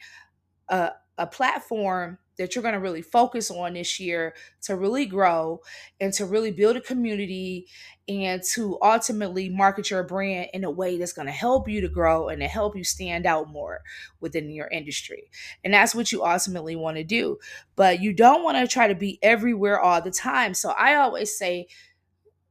a, 0.68 0.90
a 1.16 1.26
platform 1.26 2.18
that 2.38 2.54
you're 2.54 2.62
going 2.62 2.74
to 2.74 2.80
really 2.80 3.02
focus 3.02 3.50
on 3.50 3.74
this 3.74 3.98
year 3.98 4.34
to 4.62 4.76
really 4.76 5.06
grow 5.06 5.60
and 6.00 6.12
to 6.12 6.26
really 6.26 6.50
build 6.50 6.76
a 6.76 6.80
community 6.80 7.66
and 8.08 8.42
to 8.42 8.78
ultimately 8.82 9.48
market 9.48 9.90
your 9.90 10.04
brand 10.04 10.48
in 10.52 10.64
a 10.64 10.70
way 10.70 10.96
that's 10.96 11.12
going 11.12 11.26
to 11.26 11.32
help 11.32 11.68
you 11.68 11.80
to 11.80 11.88
grow 11.88 12.28
and 12.28 12.40
to 12.40 12.46
help 12.46 12.76
you 12.76 12.84
stand 12.84 13.26
out 13.26 13.50
more 13.50 13.82
within 14.20 14.50
your 14.50 14.68
industry. 14.68 15.30
And 15.64 15.74
that's 15.74 15.94
what 15.94 16.12
you 16.12 16.24
ultimately 16.24 16.76
want 16.76 16.98
to 16.98 17.04
do. 17.04 17.38
But 17.74 18.00
you 18.00 18.12
don't 18.12 18.44
want 18.44 18.58
to 18.58 18.72
try 18.72 18.86
to 18.88 18.94
be 18.94 19.18
everywhere 19.22 19.80
all 19.80 20.00
the 20.00 20.10
time. 20.10 20.54
So 20.54 20.70
I 20.70 20.96
always 20.96 21.36
say 21.36 21.68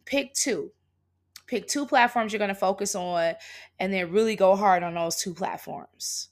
pick 0.06 0.34
two. 0.34 0.72
Pick 1.48 1.68
two 1.68 1.86
platforms 1.86 2.34
you're 2.34 2.40
going 2.40 2.50
to 2.50 2.56
focus 2.56 2.96
on 2.96 3.36
and 3.80 3.94
then 3.94 4.12
really 4.12 4.36
go 4.36 4.56
hard 4.56 4.82
on 4.82 4.96
those 4.96 5.18
two 5.18 5.34
platforms. 5.34 6.30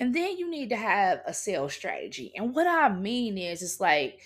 And 0.00 0.14
then 0.14 0.38
you 0.38 0.50
need 0.50 0.70
to 0.70 0.76
have 0.76 1.22
a 1.26 1.34
sales 1.34 1.74
strategy. 1.74 2.32
And 2.36 2.54
what 2.54 2.66
I 2.66 2.88
mean 2.90 3.38
is, 3.38 3.62
it's 3.62 3.80
like, 3.80 4.22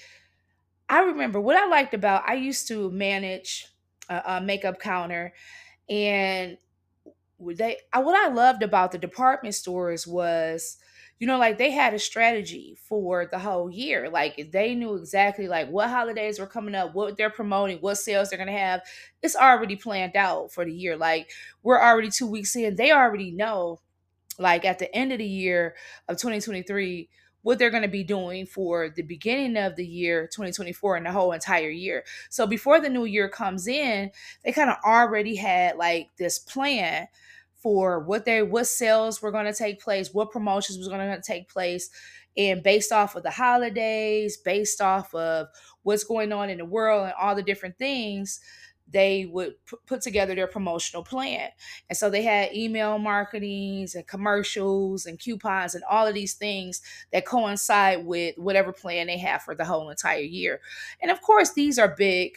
I 0.89 1.01
remember 1.01 1.41
what 1.41 1.57
I 1.57 1.67
liked 1.69 1.95
about, 1.95 2.29
I 2.29 2.35
used 2.35 2.69
to 2.69 2.91
manage 2.91 3.69
a, 4.09 4.23
a 4.27 4.41
makeup 4.41 4.81
counter 4.81 5.35
and 5.89 6.59
they, 7.41 7.79
I, 7.93 8.01
what 8.01 8.17
I 8.17 8.33
loved 8.33 8.63
about 8.63 8.93
the 8.93 8.99
department 8.99 9.55
stores 9.55 10.07
was, 10.07 10.79
you 11.19 11.27
know, 11.27 11.39
like 11.39 11.59
they 11.59 11.71
had 11.71 11.95
a 11.95 11.99
strategy 11.99 12.77
for 12.81 13.27
the 13.27 13.39
whole 13.39 13.71
year. 13.71 14.11
Like 14.11 14.51
they 14.53 14.75
knew 14.75 14.95
exactly 14.97 15.49
like 15.49 15.69
what 15.71 15.91
holidays 15.91 16.39
were 16.39 16.47
coming 16.47 16.75
up, 16.75 16.95
what 16.95 17.17
they're 17.17 17.31
promoting, 17.31 17.79
what 17.79 17.97
sales 17.97 18.31
they're 18.31 18.39
gonna 18.39 18.53
have. 18.53 18.83
It's 19.23 19.37
already 19.37 19.77
planned 19.77 20.17
out 20.17 20.53
for 20.53 20.65
the 20.65 20.73
year. 20.73 20.97
Like 20.97 21.31
we're 21.63 21.81
already 21.81 22.11
two 22.11 22.27
weeks 22.27 22.57
in. 22.57 22.77
They 22.77 22.93
already 22.93 23.31
know 23.31 23.81
like 24.39 24.65
at 24.65 24.79
the 24.79 24.95
end 24.95 25.13
of 25.13 25.19
the 25.19 25.27
year 25.27 25.75
of 26.09 26.17
2023 26.17 27.09
what 27.43 27.59
they're 27.59 27.71
going 27.71 27.83
to 27.83 27.89
be 27.89 28.03
doing 28.03 28.47
for 28.47 28.89
the 28.89 29.03
beginning 29.03 29.57
of 29.63 29.77
the 29.77 29.87
year 29.87 30.27
2024 30.27 30.97
and 30.97 31.05
the 31.07 31.13
whole 31.13 31.31
entire 31.33 31.69
year. 31.69 32.03
So 32.31 32.47
before 32.47 32.81
the 32.81 32.89
new 32.89 33.05
year 33.05 33.29
comes 33.29 33.69
in, 33.69 34.11
they 34.43 34.53
kind 34.53 34.71
of 34.71 34.77
already 34.83 35.37
had 35.37 35.77
like 35.77 36.09
this 36.17 36.39
plan 36.39 37.07
for 37.55 38.01
what 38.01 38.25
they 38.25 38.43
what 38.43 38.67
sales 38.67 39.21
were 39.21 39.31
going 39.31 39.45
to 39.45 39.53
take 39.53 39.83
place, 39.83 40.13
what 40.13 40.31
promotions 40.31 40.79
was 40.79 40.89
going 40.89 41.01
to 41.01 41.21
take 41.21 41.49
place 41.51 41.91
and 42.37 42.63
based 42.63 42.93
off 42.93 43.15
of 43.15 43.23
the 43.23 43.31
holidays, 43.31 44.39
based 44.39 44.81
off 44.81 45.15
of 45.15 45.49
what's 45.83 46.05
going 46.05 46.33
on 46.33 46.51
in 46.51 46.59
the 46.59 46.65
world 46.65 47.05
and 47.05 47.15
all 47.21 47.35
the 47.35 47.43
different 47.43 47.79
things, 47.79 48.41
they 48.87 49.27
would 49.27 49.55
p- 49.67 49.77
put 49.87 50.03
together 50.03 50.35
their 50.35 50.47
promotional 50.47 51.03
plan. 51.03 51.51
And 51.89 51.97
so 51.97 52.11
they 52.11 52.23
had 52.23 52.55
email 52.55 52.99
marketings 52.99 53.95
and 53.95 54.07
commercials 54.07 55.07
and 55.07 55.19
coupons 55.19 55.75
and 55.75 55.85
all 55.91 56.07
of 56.07 56.15
these 56.15 56.35
things 56.35 56.83
that 57.13 57.27
coincide 57.27 58.05
with 58.07 58.37
whatever 58.37 58.73
plan 58.73 59.07
they 59.07 59.19
have 59.19 59.43
for 59.43 59.55
the 59.55 59.65
whole 59.65 59.91
entire 59.91 60.21
year. 60.21 60.61
And 61.01 61.11
of 61.11 61.21
course, 61.23 61.53
these 61.55 61.79
are 61.79 61.95
big, 61.97 62.37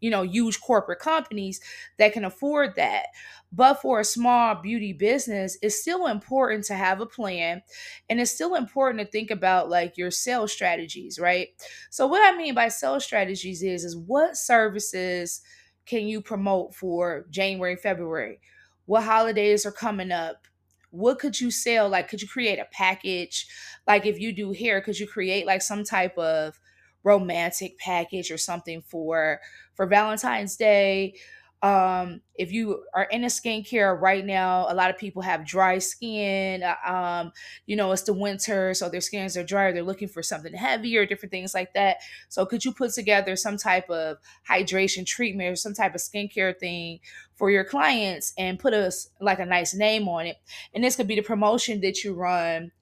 you 0.00 0.10
know, 0.10 0.22
huge 0.22 0.60
corporate 0.60 0.98
companies 0.98 1.60
that 1.98 2.12
can 2.12 2.24
afford 2.24 2.74
that. 2.76 3.06
But 3.52 3.74
for 3.74 4.00
a 4.00 4.04
small 4.04 4.54
beauty 4.56 4.92
business, 4.92 5.58
it's 5.62 5.80
still 5.80 6.06
important 6.06 6.64
to 6.64 6.74
have 6.74 7.00
a 7.00 7.06
plan 7.06 7.62
and 8.08 8.20
it's 8.20 8.30
still 8.30 8.54
important 8.54 9.04
to 9.04 9.10
think 9.10 9.30
about 9.30 9.68
like 9.68 9.96
your 9.96 10.10
sales 10.10 10.52
strategies, 10.52 11.18
right? 11.18 11.48
So 11.90 12.06
what 12.06 12.26
I 12.26 12.36
mean 12.36 12.54
by 12.54 12.68
sales 12.68 13.04
strategies 13.04 13.62
is 13.62 13.84
is 13.84 13.96
what 13.96 14.36
services 14.36 15.42
can 15.86 16.06
you 16.06 16.20
promote 16.20 16.74
for 16.74 17.26
January, 17.30 17.76
February? 17.76 18.40
What 18.86 19.04
holidays 19.04 19.64
are 19.66 19.72
coming 19.72 20.12
up? 20.12 20.46
What 20.90 21.18
could 21.18 21.40
you 21.40 21.50
sell? 21.50 21.88
Like, 21.88 22.08
could 22.08 22.20
you 22.20 22.28
create 22.28 22.58
a 22.58 22.68
package? 22.70 23.46
Like, 23.86 24.06
if 24.06 24.20
you 24.20 24.32
do 24.32 24.52
hair, 24.52 24.80
could 24.80 24.98
you 24.98 25.06
create 25.06 25.46
like 25.46 25.62
some 25.62 25.84
type 25.84 26.16
of 26.18 26.60
romantic 27.04 27.78
package 27.78 28.30
or 28.30 28.38
something 28.38 28.82
for 28.82 29.40
for 29.74 29.86
Valentine's 29.86 30.56
Day? 30.56 31.14
Um, 31.62 32.22
if 32.34 32.50
you 32.50 32.84
are 32.92 33.04
in 33.04 33.22
a 33.22 33.28
skincare 33.28 33.98
right 34.00 34.26
now, 34.26 34.66
a 34.68 34.74
lot 34.74 34.90
of 34.90 34.98
people 34.98 35.22
have 35.22 35.46
dry 35.46 35.78
skin. 35.78 36.64
Uh, 36.64 36.74
um, 36.84 37.32
you 37.66 37.76
know, 37.76 37.92
it's 37.92 38.02
the 38.02 38.12
winter, 38.12 38.74
so 38.74 38.88
their 38.88 39.00
skins 39.00 39.36
are 39.36 39.44
dry. 39.44 39.70
They're 39.70 39.84
looking 39.84 40.08
for 40.08 40.24
something 40.24 40.52
heavier, 40.52 41.06
different 41.06 41.30
things 41.30 41.54
like 41.54 41.72
that. 41.74 41.98
So, 42.28 42.44
could 42.46 42.64
you 42.64 42.72
put 42.72 42.92
together 42.92 43.36
some 43.36 43.56
type 43.56 43.88
of 43.90 44.18
hydration 44.48 45.06
treatment 45.06 45.52
or 45.52 45.56
some 45.56 45.72
type 45.72 45.94
of 45.94 46.00
skincare 46.00 46.58
thing 46.58 46.98
for 47.36 47.48
your 47.48 47.64
clients 47.64 48.32
and 48.36 48.58
put 48.58 48.74
us 48.74 49.08
like 49.20 49.38
a 49.38 49.46
nice 49.46 49.72
name 49.72 50.08
on 50.08 50.26
it? 50.26 50.38
And 50.74 50.82
this 50.82 50.96
could 50.96 51.06
be 51.06 51.16
the 51.16 51.22
promotion 51.22 51.80
that 51.82 52.02
you 52.02 52.12
run 52.14 52.72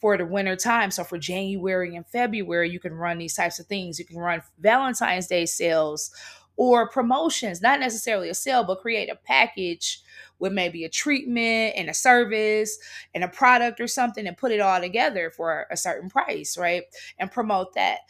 for 0.00 0.18
the 0.18 0.26
winter 0.26 0.56
time. 0.56 0.90
So 0.90 1.04
for 1.04 1.18
January 1.18 1.94
and 1.94 2.06
February, 2.06 2.68
you 2.68 2.80
can 2.80 2.94
run 2.94 3.18
these 3.18 3.34
types 3.34 3.60
of 3.60 3.66
things. 3.66 3.98
You 3.98 4.04
can 4.04 4.18
run 4.18 4.42
Valentine's 4.58 5.28
Day 5.28 5.46
sales 5.46 6.10
or 6.56 6.88
promotions, 6.88 7.60
not 7.60 7.80
necessarily 7.80 8.28
a 8.28 8.34
sale, 8.34 8.64
but 8.64 8.80
create 8.80 9.10
a 9.10 9.16
package 9.16 10.00
with 10.38 10.52
maybe 10.52 10.84
a 10.84 10.88
treatment 10.88 11.74
and 11.76 11.88
a 11.88 11.94
service 11.94 12.78
and 13.14 13.24
a 13.24 13.28
product 13.28 13.80
or 13.80 13.86
something 13.86 14.26
and 14.26 14.36
put 14.36 14.52
it 14.52 14.60
all 14.60 14.80
together 14.80 15.30
for 15.30 15.66
a 15.70 15.76
certain 15.76 16.08
price, 16.08 16.56
right? 16.56 16.84
And 17.18 17.30
promote 17.30 17.74
that. 17.74 18.00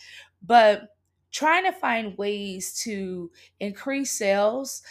But 0.42 0.88
trying 1.30 1.64
to 1.64 1.72
find 1.72 2.16
ways 2.16 2.80
to 2.84 3.30
increase 3.60 4.12
sales 4.12 4.82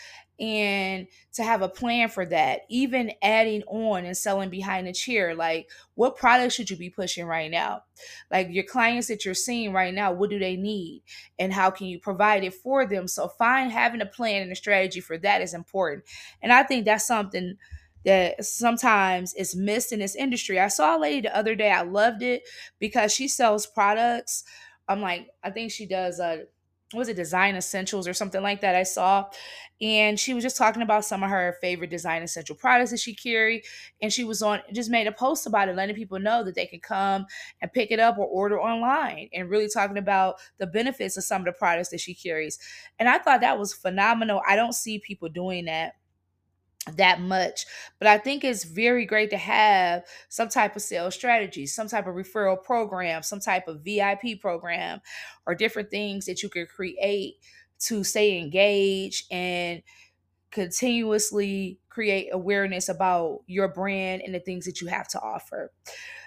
and 0.44 1.08
to 1.32 1.42
have 1.42 1.62
a 1.62 1.70
plan 1.70 2.10
for 2.10 2.26
that 2.26 2.64
even 2.70 3.14
adding 3.22 3.64
on 3.64 4.04
and 4.04 4.18
selling 4.18 4.50
behind 4.50 4.86
the 4.86 4.92
chair 4.92 5.34
like 5.34 5.70
what 5.96 6.18
products 6.18 6.54
should 6.54 6.70
you 6.70 6.76
be 6.76 6.90
pushing 6.90 7.26
right 7.26 7.50
now? 7.50 7.84
Like 8.30 8.50
your 8.50 8.66
clients 8.66 9.08
that 9.08 9.24
you're 9.24 9.36
seeing 9.36 9.72
right 9.72 9.94
now 9.94 10.12
what 10.12 10.30
do 10.30 10.38
they 10.40 10.58
need? 10.58 11.04
And 11.40 11.54
how 11.54 11.72
can 11.72 11.88
you 11.88 11.98
provide 11.98 12.44
it 12.44 12.54
for 12.54 12.86
them? 12.86 13.08
So 13.08 13.30
find 13.30 13.72
having 13.72 14.02
a 14.02 14.06
plan 14.06 14.42
and 14.42 14.52
a 14.52 14.56
strategy 14.56 15.00
for 15.00 15.18
that 15.20 15.42
is 15.42 15.54
important. 15.54 16.04
And 16.42 16.52
i 16.52 16.62
think 16.64 16.84
that's 16.84 17.08
something 17.08 17.56
that 18.04 18.44
sometimes 18.44 19.34
is 19.36 19.56
missed 19.56 19.94
in 19.94 20.00
this 20.00 20.16
industry. 20.16 20.60
I 20.60 20.68
saw 20.68 20.98
a 20.98 21.00
lady 21.00 21.22
the 21.22 21.38
other 21.38 21.56
day 21.56 21.72
i 21.72 21.84
loved 21.84 22.22
it 22.22 22.44
because 22.80 23.14
she 23.14 23.30
sells 23.30 23.66
products. 23.66 24.44
I'm 24.90 25.00
like 25.00 25.30
i 25.42 25.52
think 25.52 25.72
she 25.72 25.86
does 25.86 26.20
a 26.20 26.48
was 26.94 27.10
it 27.10 27.16
design 27.16 27.56
essentials 27.56 28.08
or 28.08 28.14
something 28.14 28.42
like 28.42 28.62
that 28.62 28.76
i 28.76 28.84
saw. 28.84 29.26
And 29.82 30.18
she 30.20 30.34
was 30.34 30.44
just 30.44 30.56
talking 30.56 30.82
about 30.82 31.04
some 31.04 31.24
of 31.24 31.30
her 31.30 31.58
favorite 31.60 31.90
design 31.90 32.24
essential 32.24 32.56
products 32.56 32.92
that 32.92 33.00
she 33.00 33.14
carry. 33.14 33.64
And 34.02 34.14
she 34.14 34.24
was 34.24 34.42
on 34.42 34.62
just 34.74 34.90
made 34.90 35.08
a 35.08 35.12
post 35.12 35.46
about 35.46 35.68
it 35.68 35.76
letting 35.76 35.96
people 35.96 36.20
know 36.20 36.44
that 36.44 36.56
they 36.56 36.68
can 36.68 36.80
come 36.80 37.26
and 37.62 37.74
pick 37.74 37.92
it 37.92 38.00
up 38.00 38.18
or 38.18 38.26
order 38.26 38.60
online 38.62 39.30
and 39.34 39.50
really 39.50 39.68
talking 39.68 39.98
about 39.98 40.36
the 40.60 40.68
benefits 40.68 41.18
of 41.18 41.24
some 41.24 41.42
of 41.42 41.46
the 41.46 41.52
products 41.54 41.90
that 41.90 42.00
she 42.00 42.14
carries. 42.14 42.60
And 43.00 43.10
i 43.10 43.18
thought 43.18 43.42
that 43.42 43.60
was 43.60 43.74
phenomenal. 43.74 44.42
I 44.48 44.56
don't 44.56 44.74
see 44.74 45.00
people 45.00 45.30
doing 45.30 45.66
that 45.66 45.94
that 46.92 47.22
much. 47.22 47.66
But 48.00 48.08
I 48.08 48.18
think 48.18 48.44
it's 48.44 48.64
very 48.64 49.06
great 49.06 49.30
to 49.30 49.38
have 49.38 50.04
some 50.30 50.50
type 50.50 50.76
of 50.76 50.82
sales 50.82 51.16
strategy, 51.16 51.66
some 51.66 51.88
type 51.88 52.08
of 52.08 52.16
referral 52.16 52.62
program, 52.62 53.24
some 53.24 53.40
type 53.40 53.68
of 53.68 53.82
VIP 53.82 54.40
program, 54.42 55.00
or 55.46 55.56
different 55.56 55.90
things 55.90 56.26
that 56.26 56.44
you 56.44 56.50
can 56.50 56.66
create 56.66 57.36
to 57.80 58.04
stay 58.04 58.38
engaged 58.38 59.32
and 59.32 59.82
continuously 60.52 61.80
create 61.90 62.30
awareness 62.32 62.88
about 62.90 63.40
your 63.48 63.68
brand 63.68 64.22
and 64.24 64.36
the 64.36 64.40
things 64.40 64.66
that 64.66 64.82
you 64.82 64.88
have 64.88 65.08
to 65.08 65.20
offer. 65.20 65.72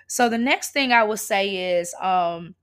So 0.08 0.28
the 0.28 0.38
next 0.38 0.72
thing 0.72 0.92
I 0.92 1.04
would 1.04 1.20
say 1.20 1.78
is 1.78 1.94
um 2.00 2.54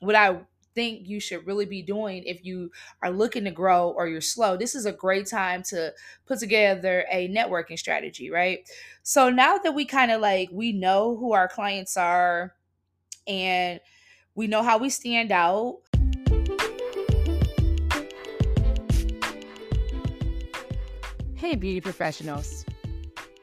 what 0.00 0.14
I 0.14 0.40
think 0.76 1.08
you 1.08 1.18
should 1.18 1.44
really 1.46 1.66
be 1.66 1.82
doing 1.82 2.22
if 2.24 2.44
you 2.44 2.70
are 3.02 3.10
looking 3.10 3.42
to 3.44 3.50
grow 3.50 3.90
or 3.90 4.06
you're 4.06 4.20
slow. 4.20 4.56
This 4.56 4.76
is 4.76 4.86
a 4.86 4.92
great 4.92 5.26
time 5.26 5.64
to 5.70 5.92
put 6.26 6.38
together 6.38 7.04
a 7.10 7.28
networking 7.28 7.76
strategy, 7.78 8.30
right? 8.30 8.60
So 9.02 9.28
now 9.28 9.58
that 9.58 9.74
we 9.74 9.84
kind 9.84 10.12
of 10.12 10.20
like 10.20 10.50
we 10.52 10.72
know 10.72 11.16
who 11.16 11.32
our 11.32 11.48
clients 11.48 11.96
are 11.96 12.54
and 13.26 13.80
we 14.36 14.46
know 14.46 14.62
how 14.62 14.78
we 14.78 14.90
stand 14.90 15.32
out, 15.32 15.78
Hey, 21.36 21.54
beauty 21.54 21.80
professionals. 21.80 22.64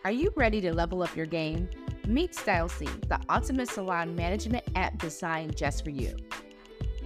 Are 0.04 0.12
you 0.12 0.34
ready 0.36 0.60
to 0.62 0.74
level 0.74 1.04
up 1.04 1.16
your 1.16 1.26
game? 1.26 1.70
Meet 2.06 2.34
StyleSeat, 2.34 3.08
the 3.08 3.18
ultimate 3.30 3.70
salon 3.70 4.14
management 4.14 4.66
app 4.76 4.98
designed 4.98 5.56
just 5.56 5.86
for 5.86 5.92
you. 5.92 6.14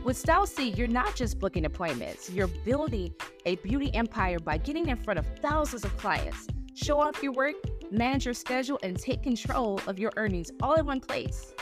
With 0.04 0.22
StyleSeat, 0.22 0.78
you're 0.78 0.88
not 0.88 1.16
just 1.16 1.38
booking 1.40 1.66
appointments, 1.66 2.30
you're 2.30 2.48
building 2.48 3.14
a 3.46 3.56
beauty 3.58 3.94
empire 3.94 4.40
by 4.40 4.58
getting 4.58 4.88
in 4.88 4.96
front 4.96 5.20
of 5.20 5.26
thousands 5.42 5.84
of 5.84 5.96
clients. 5.98 6.48
Show 6.76 7.00
off 7.00 7.22
your 7.22 7.34
work, 7.34 7.56
manage 7.92 8.26
your 8.26 8.34
schedule, 8.34 8.80
and 8.84 8.98
take 8.98 9.24
control 9.24 9.82
of 9.88 10.00
your 10.00 10.12
earnings 10.16 10.52
all 10.62 10.76
in 10.76 10.86
one 10.86 11.02
place. 11.02 11.54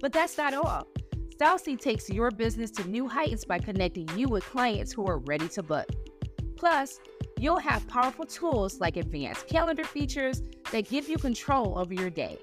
But 0.00 0.12
that's 0.12 0.36
not 0.36 0.52
all. 0.52 0.86
StyleSeat 1.36 1.80
takes 1.80 2.10
your 2.10 2.30
business 2.30 2.70
to 2.72 2.88
new 2.88 3.08
heights 3.08 3.44
by 3.44 3.58
connecting 3.58 4.08
you 4.14 4.28
with 4.28 4.44
clients 4.44 4.92
who 4.92 5.06
are 5.06 5.18
ready 5.18 5.48
to 5.48 5.62
book. 5.62 5.88
Plus, 6.56 7.00
you'll 7.38 7.58
have 7.58 7.86
powerful 7.88 8.26
tools 8.26 8.80
like 8.80 8.98
advanced 8.98 9.46
calendar 9.46 9.84
features 9.84 10.42
that 10.72 10.86
give 10.88 11.08
you 11.08 11.16
control 11.16 11.78
over 11.78 11.94
your 11.94 12.10
day, 12.10 12.38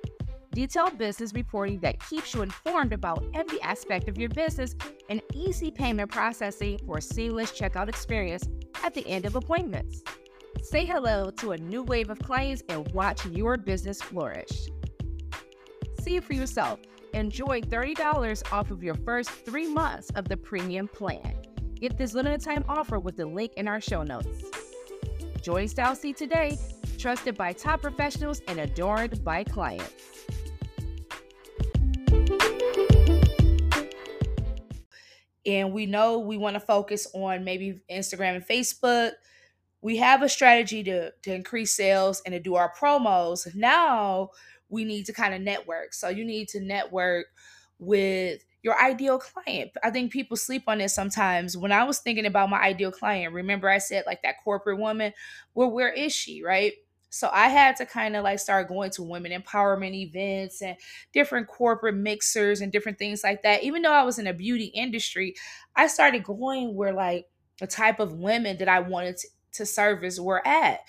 detailed 0.57 0.97
business 0.97 1.35
reporting 1.35 1.79
that 1.81 1.99
keeps 2.09 2.33
you 2.33 2.41
informed 2.41 2.91
about 2.91 3.23
every 3.35 3.61
aspect 3.61 4.09
of 4.09 4.17
your 4.17 4.29
business, 4.29 4.75
and 5.07 5.21
easy 5.31 5.69
payment 5.69 6.09
processing 6.09 6.79
for 6.83 6.97
a 6.97 7.01
seamless 7.01 7.51
checkout 7.51 7.87
experience 7.87 8.49
at 8.83 8.91
the 8.95 9.07
end 9.07 9.27
of 9.27 9.35
appointments. 9.35 10.01
Say 10.63 10.83
hello 10.83 11.29
to 11.29 11.51
a 11.51 11.57
new 11.59 11.83
wave 11.83 12.09
of 12.09 12.17
clients 12.17 12.63
and 12.69 12.91
watch 12.91 13.23
your 13.27 13.55
business 13.57 14.01
flourish. 14.01 14.67
See 16.01 16.19
for 16.21 16.33
yourself. 16.33 16.79
Enjoy 17.13 17.61
$30 17.61 18.51
off 18.51 18.71
of 18.71 18.81
your 18.81 18.95
first 18.95 19.29
three 19.29 19.71
months 19.71 20.09
of 20.15 20.27
the 20.27 20.37
premium 20.37 20.87
plan. 20.87 21.35
Get 21.75 21.99
this 21.99 22.15
limited 22.15 22.41
time 22.41 22.65
offer 22.67 22.97
with 22.97 23.15
the 23.15 23.27
link 23.27 23.53
in 23.57 23.67
our 23.67 23.79
show 23.79 24.01
notes. 24.01 24.43
Join 25.43 25.67
StyleSeat 25.67 26.15
today, 26.15 26.57
trusted 26.97 27.37
by 27.37 27.53
top 27.53 27.83
professionals 27.83 28.41
and 28.47 28.59
adored 28.59 29.23
by 29.23 29.43
clients. 29.43 30.16
And 35.47 35.73
we 35.73 35.85
know 35.85 36.19
we 36.19 36.37
want 36.37 36.55
to 36.55 36.59
focus 36.59 37.07
on 37.13 37.43
maybe 37.45 37.81
Instagram 37.89 38.35
and 38.35 38.47
Facebook. 38.47 39.13
We 39.81 39.97
have 39.97 40.21
a 40.21 40.29
strategy 40.29 40.83
to, 40.83 41.11
to 41.23 41.33
increase 41.33 41.73
sales 41.73 42.21
and 42.25 42.33
to 42.33 42.39
do 42.39 42.55
our 42.55 42.73
promos. 42.73 43.55
Now 43.55 44.31
we 44.69 44.83
need 44.83 45.05
to 45.05 45.13
kind 45.13 45.33
of 45.33 45.41
network. 45.41 45.93
So 45.93 46.09
you 46.09 46.25
need 46.25 46.49
to 46.49 46.59
network 46.59 47.27
with 47.79 48.43
your 48.63 48.77
ideal 48.81 49.19
client. 49.19 49.71
I 49.83 49.91
think 49.91 50.11
people 50.11 50.35
sleep 50.35 50.63
on 50.67 50.79
this 50.79 50.93
sometimes. 50.93 51.55
When 51.55 51.71
I 51.71 51.85
was 51.85 51.99
thinking 51.99 52.25
about 52.25 52.49
my 52.49 52.59
ideal 52.59 52.91
client, 52.91 53.33
remember 53.33 53.69
I 53.69 53.77
said 53.77 54.03
like 54.05 54.23
that 54.23 54.43
corporate 54.43 54.79
woman, 54.79 55.13
well, 55.53 55.71
where 55.71 55.91
is 55.91 56.13
she, 56.13 56.43
right? 56.43 56.73
So 57.09 57.29
I 57.31 57.47
had 57.47 57.75
to 57.77 57.85
kind 57.85 58.15
of 58.15 58.23
like 58.23 58.39
start 58.39 58.67
going 58.67 58.91
to 58.91 59.03
women 59.03 59.31
empowerment 59.31 59.95
events 59.95 60.61
and 60.61 60.75
different 61.13 61.47
corporate 61.47 61.95
mixers 61.95 62.61
and 62.61 62.71
different 62.71 62.97
things 62.97 63.23
like 63.23 63.43
that. 63.43 63.63
Even 63.63 63.81
though 63.81 63.93
I 63.93 64.03
was 64.03 64.19
in 64.19 64.27
a 64.27 64.33
beauty 64.33 64.65
industry, 64.65 65.35
I 65.75 65.87
started 65.87 66.23
going 66.23 66.75
where 66.75 66.93
like 66.93 67.25
the 67.59 67.67
type 67.67 67.99
of 67.99 68.13
women 68.13 68.57
that 68.57 68.69
I 68.69 68.81
wanted 68.81 69.17
to, 69.17 69.27
to 69.57 69.65
service 69.65 70.19
we're 70.19 70.41
at. 70.45 70.79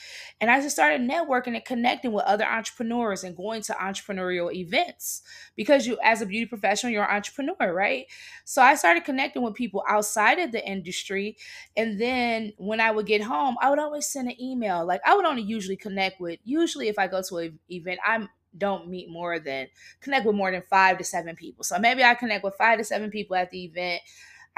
And 0.40 0.50
I 0.50 0.60
just 0.60 0.76
started 0.76 1.00
networking 1.00 1.54
and 1.54 1.64
connecting 1.64 2.12
with 2.12 2.25
other 2.25 2.44
entrepreneurs 2.44 3.25
and 3.25 3.37
going 3.37 3.62
to 3.62 3.72
entrepreneurial 3.75 4.52
events 4.54 5.22
because 5.56 5.87
you, 5.87 5.98
as 6.02 6.22
a 6.22 6.26
beauty 6.26 6.46
professional, 6.46 6.92
you're 6.92 7.04
an 7.04 7.14
entrepreneur, 7.14 7.72
right? 7.72 8.06
So 8.44 8.62
I 8.62 8.75
started 8.76 9.04
connecting 9.04 9.42
with 9.42 9.54
people 9.54 9.84
outside 9.88 10.38
of 10.38 10.52
the 10.52 10.66
industry. 10.66 11.37
And 11.76 12.00
then 12.00 12.52
when 12.56 12.80
I 12.80 12.90
would 12.90 13.06
get 13.06 13.22
home, 13.22 13.56
I 13.60 13.70
would 13.70 13.78
always 13.78 14.06
send 14.06 14.28
an 14.28 14.40
email. 14.40 14.87
Like 14.87 15.00
I 15.04 15.14
would 15.14 15.25
only 15.25 15.42
usually 15.42 15.76
connect 15.76 16.20
with, 16.20 16.38
usually 16.44 16.88
if 16.88 16.98
I 16.98 17.08
go 17.08 17.22
to 17.22 17.37
an 17.38 17.58
event, 17.70 18.00
I'm 18.06 18.28
don't 18.56 18.88
meet 18.88 19.10
more 19.10 19.38
than 19.38 19.66
connect 20.00 20.26
with 20.26 20.35
more 20.35 20.50
than 20.50 20.62
five 20.70 20.98
to 20.98 21.04
seven 21.04 21.37
people. 21.37 21.64
So 21.64 21.78
maybe 21.78 22.02
I 22.02 22.14
connect 22.14 22.44
with 22.44 22.54
five 22.57 22.78
to 22.78 22.85
seven 22.85 23.11
people 23.11 23.37
at 23.37 23.50
the 23.50 23.64
event. 23.64 24.02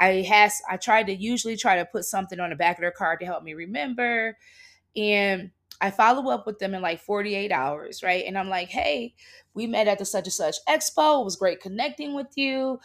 I 0.01 0.23
has 0.23 0.61
I 0.69 0.77
tried 0.77 1.07
to 1.07 1.15
usually 1.15 1.55
try 1.55 1.77
to 1.77 1.85
put 1.85 2.05
something 2.05 2.39
on 2.39 2.49
the 2.49 2.55
back 2.55 2.77
of 2.77 2.81
their 2.81 2.91
card 2.91 3.19
to 3.19 3.25
help 3.25 3.43
me 3.43 3.53
remember. 3.53 4.37
And 4.95 5.51
I 5.79 5.91
follow 5.91 6.31
up 6.31 6.45
with 6.45 6.59
them 6.59 6.73
in 6.73 6.81
like 6.81 7.01
48 7.01 7.51
hours, 7.51 8.03
right? 8.03 8.25
And 8.25 8.37
I'm 8.37 8.49
like, 8.49 8.69
hey, 8.69 9.13
we 9.53 9.67
met 9.67 9.87
at 9.87 9.99
the 9.99 10.05
such 10.05 10.25
and 10.25 10.33
such 10.33 10.57
expo. 10.67 11.21
It 11.21 11.25
was 11.25 11.35
great 11.35 11.61
connecting 11.61 12.13
with 12.15 12.27
you. 12.35 12.79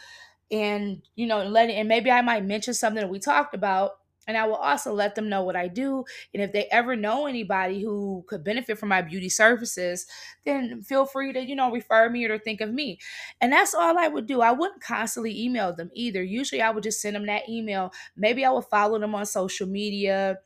And, 0.51 1.01
you 1.15 1.27
know, 1.27 1.43
let 1.43 1.69
it, 1.69 1.73
and 1.73 1.89
maybe 1.89 2.09
I 2.09 2.21
might 2.21 2.45
mention 2.45 2.73
something 2.73 3.01
that 3.01 3.09
we 3.09 3.19
talked 3.19 3.53
about 3.53 3.97
and 4.27 4.37
I 4.37 4.45
will 4.45 4.55
also 4.55 4.93
let 4.93 5.15
them 5.15 5.29
know 5.29 5.43
what 5.43 5.55
I 5.55 5.67
do. 5.67 6.03
And 6.33 6.43
if 6.43 6.51
they 6.51 6.65
ever 6.65 6.95
know 6.95 7.25
anybody 7.27 7.81
who 7.81 8.25
could 8.27 8.43
benefit 8.43 8.77
from 8.77 8.89
my 8.89 9.01
beauty 9.01 9.29
services, 9.29 10.05
then 10.45 10.81
feel 10.83 11.05
free 11.05 11.33
to, 11.33 11.41
you 11.41 11.55
know, 11.55 11.71
refer 11.71 12.09
me 12.09 12.25
or 12.25 12.37
think 12.37 12.61
of 12.61 12.71
me. 12.71 12.99
And 13.41 13.51
that's 13.51 13.73
all 13.73 13.97
I 13.97 14.07
would 14.07 14.27
do. 14.27 14.41
I 14.41 14.51
wouldn't 14.51 14.81
constantly 14.81 15.39
email 15.43 15.73
them 15.75 15.89
either. 15.93 16.21
Usually 16.23 16.61
I 16.61 16.69
would 16.71 16.83
just 16.83 17.01
send 17.01 17.15
them 17.15 17.25
that 17.27 17.47
email. 17.49 17.91
Maybe 18.15 18.45
I 18.45 18.51
would 18.51 18.65
follow 18.65 18.99
them 18.99 19.15
on 19.15 19.25
social 19.25 19.67
media 19.67 20.39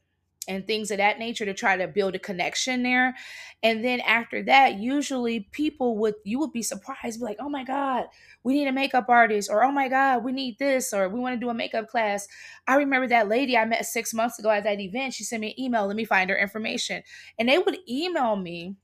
and 0.48 0.66
things 0.66 0.90
of 0.90 0.98
that 0.98 1.20
nature 1.20 1.46
to 1.46 1.54
try 1.54 1.78
to 1.78 1.88
build 1.88 2.16
a 2.16 2.20
connection 2.20 2.82
there. 2.82 3.16
And 3.62 3.84
then 3.84 4.00
after 4.02 4.42
that, 4.44 4.80
usually 4.80 5.42
people 5.52 5.98
would 6.00 6.16
you 6.24 6.40
would 6.40 6.52
be 6.52 6.64
surprised, 6.64 7.20
be 7.20 7.26
like, 7.26 7.38
oh 7.40 7.50
my 7.50 7.64
God, 7.64 8.06
we 8.44 8.54
need 8.54 8.68
a 8.68 8.72
makeup 8.72 9.06
artist, 9.08 9.50
or 9.52 9.64
oh 9.64 9.72
my 9.72 9.88
God, 9.88 10.24
we 10.24 10.32
need 10.32 10.58
this, 10.58 10.94
or 10.94 11.08
we 11.10 11.20
want 11.20 11.36
to 11.36 11.40
do 11.40 11.50
a 11.50 11.54
makeup 11.54 11.88
class. 11.88 12.28
I 12.68 12.76
remember 12.76 13.08
that 13.08 13.30
lady 13.30 13.56
I 13.56 13.66
met 13.66 13.86
six 13.86 14.14
months 14.14 14.40
ago 14.40 14.50
at 14.50 14.64
that 14.64 14.80
event. 14.80 15.14
She 15.14 15.24
sent 15.24 15.42
me 15.42 15.50
an 15.52 15.60
email, 15.60 15.86
let 15.86 15.96
me 15.96 16.06
find 16.06 16.30
her 16.30 16.38
information. 16.38 17.04
And 17.38 17.48
they 17.48 17.60
would 17.60 17.78
email 17.88 18.36
me 18.36 18.76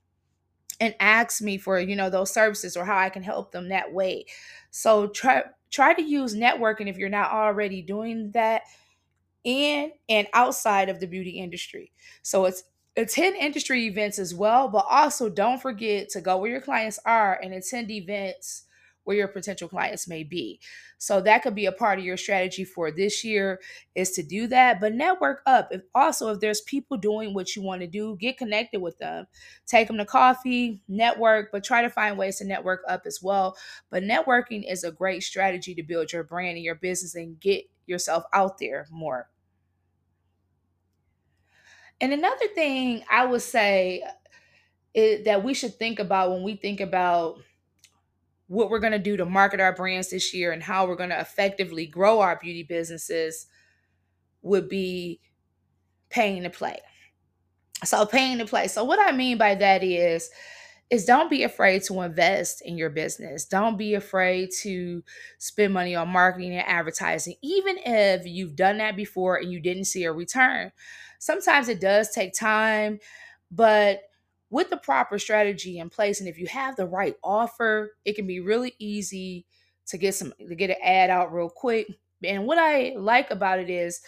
and 0.80 0.94
ask 1.00 1.42
me 1.42 1.58
for, 1.58 1.80
you 1.80 1.96
know, 1.96 2.08
those 2.08 2.32
services 2.32 2.76
or 2.76 2.84
how 2.84 2.96
I 2.96 3.08
can 3.08 3.24
help 3.24 3.50
them 3.50 3.68
that 3.68 3.92
way. 3.92 4.26
So 4.70 5.08
try 5.08 5.42
try 5.70 5.92
to 5.92 6.02
use 6.02 6.34
networking 6.34 6.88
if 6.88 6.96
you're 6.96 7.08
not 7.08 7.32
already 7.32 7.82
doing 7.82 8.30
that 8.30 8.62
in 9.44 9.92
and 10.08 10.26
outside 10.32 10.88
of 10.88 11.00
the 11.00 11.06
beauty 11.06 11.30
industry. 11.30 11.92
So 12.22 12.44
it's 12.46 12.64
attend 12.96 13.36
industry 13.36 13.86
events 13.86 14.18
as 14.18 14.34
well, 14.34 14.68
but 14.68 14.86
also 14.88 15.28
don't 15.28 15.62
forget 15.62 16.08
to 16.10 16.20
go 16.20 16.38
where 16.38 16.50
your 16.50 16.60
clients 16.60 16.98
are 17.04 17.38
and 17.42 17.54
attend 17.54 17.90
events 17.90 18.64
where 19.08 19.16
your 19.16 19.28
potential 19.28 19.70
clients 19.70 20.06
may 20.06 20.22
be. 20.22 20.60
So 20.98 21.22
that 21.22 21.42
could 21.42 21.54
be 21.54 21.64
a 21.64 21.72
part 21.72 21.98
of 21.98 22.04
your 22.04 22.18
strategy 22.18 22.62
for 22.62 22.90
this 22.90 23.24
year 23.24 23.58
is 23.94 24.10
to 24.10 24.22
do 24.22 24.46
that, 24.48 24.82
but 24.82 24.92
network 24.92 25.40
up. 25.46 25.68
If 25.70 25.80
also 25.94 26.30
if 26.30 26.40
there's 26.40 26.60
people 26.60 26.98
doing 26.98 27.32
what 27.32 27.56
you 27.56 27.62
want 27.62 27.80
to 27.80 27.86
do, 27.86 28.18
get 28.20 28.36
connected 28.36 28.82
with 28.82 28.98
them. 28.98 29.26
Take 29.66 29.86
them 29.86 29.96
to 29.96 30.04
coffee, 30.04 30.82
network, 30.88 31.50
but 31.52 31.64
try 31.64 31.80
to 31.80 31.88
find 31.88 32.18
ways 32.18 32.36
to 32.36 32.44
network 32.44 32.82
up 32.86 33.04
as 33.06 33.20
well. 33.22 33.56
But 33.88 34.02
networking 34.02 34.70
is 34.70 34.84
a 34.84 34.92
great 34.92 35.22
strategy 35.22 35.74
to 35.74 35.82
build 35.82 36.12
your 36.12 36.24
brand 36.24 36.56
and 36.56 36.64
your 36.64 36.74
business 36.74 37.14
and 37.14 37.40
get 37.40 37.64
yourself 37.88 38.24
out 38.32 38.58
there 38.58 38.86
more. 38.90 39.28
And 42.00 42.12
another 42.12 42.46
thing 42.54 43.02
I 43.10 43.24
would 43.24 43.42
say 43.42 44.02
uh, 44.06 44.12
is, 44.94 45.24
that 45.24 45.42
we 45.42 45.54
should 45.54 45.74
think 45.74 45.98
about 45.98 46.30
when 46.30 46.42
we 46.42 46.56
think 46.56 46.80
about 46.80 47.38
what 48.46 48.70
we're 48.70 48.78
going 48.78 48.92
to 48.92 48.98
do 48.98 49.16
to 49.16 49.26
market 49.26 49.60
our 49.60 49.74
brands 49.74 50.10
this 50.10 50.32
year 50.32 50.52
and 50.52 50.62
how 50.62 50.86
we're 50.86 50.96
going 50.96 51.10
to 51.10 51.20
effectively 51.20 51.86
grow 51.86 52.20
our 52.20 52.38
beauty 52.40 52.62
businesses 52.62 53.46
would 54.42 54.68
be 54.68 55.20
paying 56.08 56.44
to 56.44 56.50
play. 56.50 56.78
So 57.84 58.06
paying 58.06 58.38
to 58.38 58.46
play. 58.46 58.68
So 58.68 58.84
what 58.84 58.98
I 58.98 59.12
mean 59.12 59.38
by 59.38 59.54
that 59.56 59.84
is 59.84 60.30
is 60.90 61.04
don't 61.04 61.30
be 61.30 61.42
afraid 61.42 61.82
to 61.82 62.00
invest 62.00 62.62
in 62.62 62.78
your 62.78 62.90
business. 62.90 63.44
Don't 63.44 63.76
be 63.76 63.94
afraid 63.94 64.50
to 64.62 65.02
spend 65.38 65.74
money 65.74 65.94
on 65.94 66.08
marketing 66.08 66.52
and 66.52 66.66
advertising 66.66 67.34
even 67.42 67.76
if 67.84 68.26
you've 68.26 68.56
done 68.56 68.78
that 68.78 68.96
before 68.96 69.36
and 69.36 69.52
you 69.52 69.60
didn't 69.60 69.84
see 69.84 70.04
a 70.04 70.12
return 70.12 70.72
sometimes 71.18 71.68
it 71.68 71.80
does 71.80 72.10
take 72.10 72.32
time, 72.32 72.98
but 73.50 74.02
with 74.50 74.70
the 74.70 74.76
proper 74.76 75.18
strategy 75.18 75.78
in 75.78 75.90
place, 75.90 76.20
and 76.20 76.28
if 76.28 76.38
you 76.38 76.46
have 76.46 76.76
the 76.76 76.86
right 76.86 77.16
offer, 77.22 77.92
it 78.04 78.14
can 78.14 78.26
be 78.26 78.40
really 78.40 78.74
easy 78.78 79.44
to 79.86 79.98
get 79.98 80.14
some 80.14 80.32
to 80.46 80.54
get 80.54 80.70
an 80.70 80.76
ad 80.82 81.10
out 81.10 81.32
real 81.32 81.50
quick. 81.50 81.86
And 82.24 82.46
what 82.46 82.58
I 82.58 82.94
like 82.96 83.30
about 83.30 83.58
it 83.58 83.70
is 83.70 84.00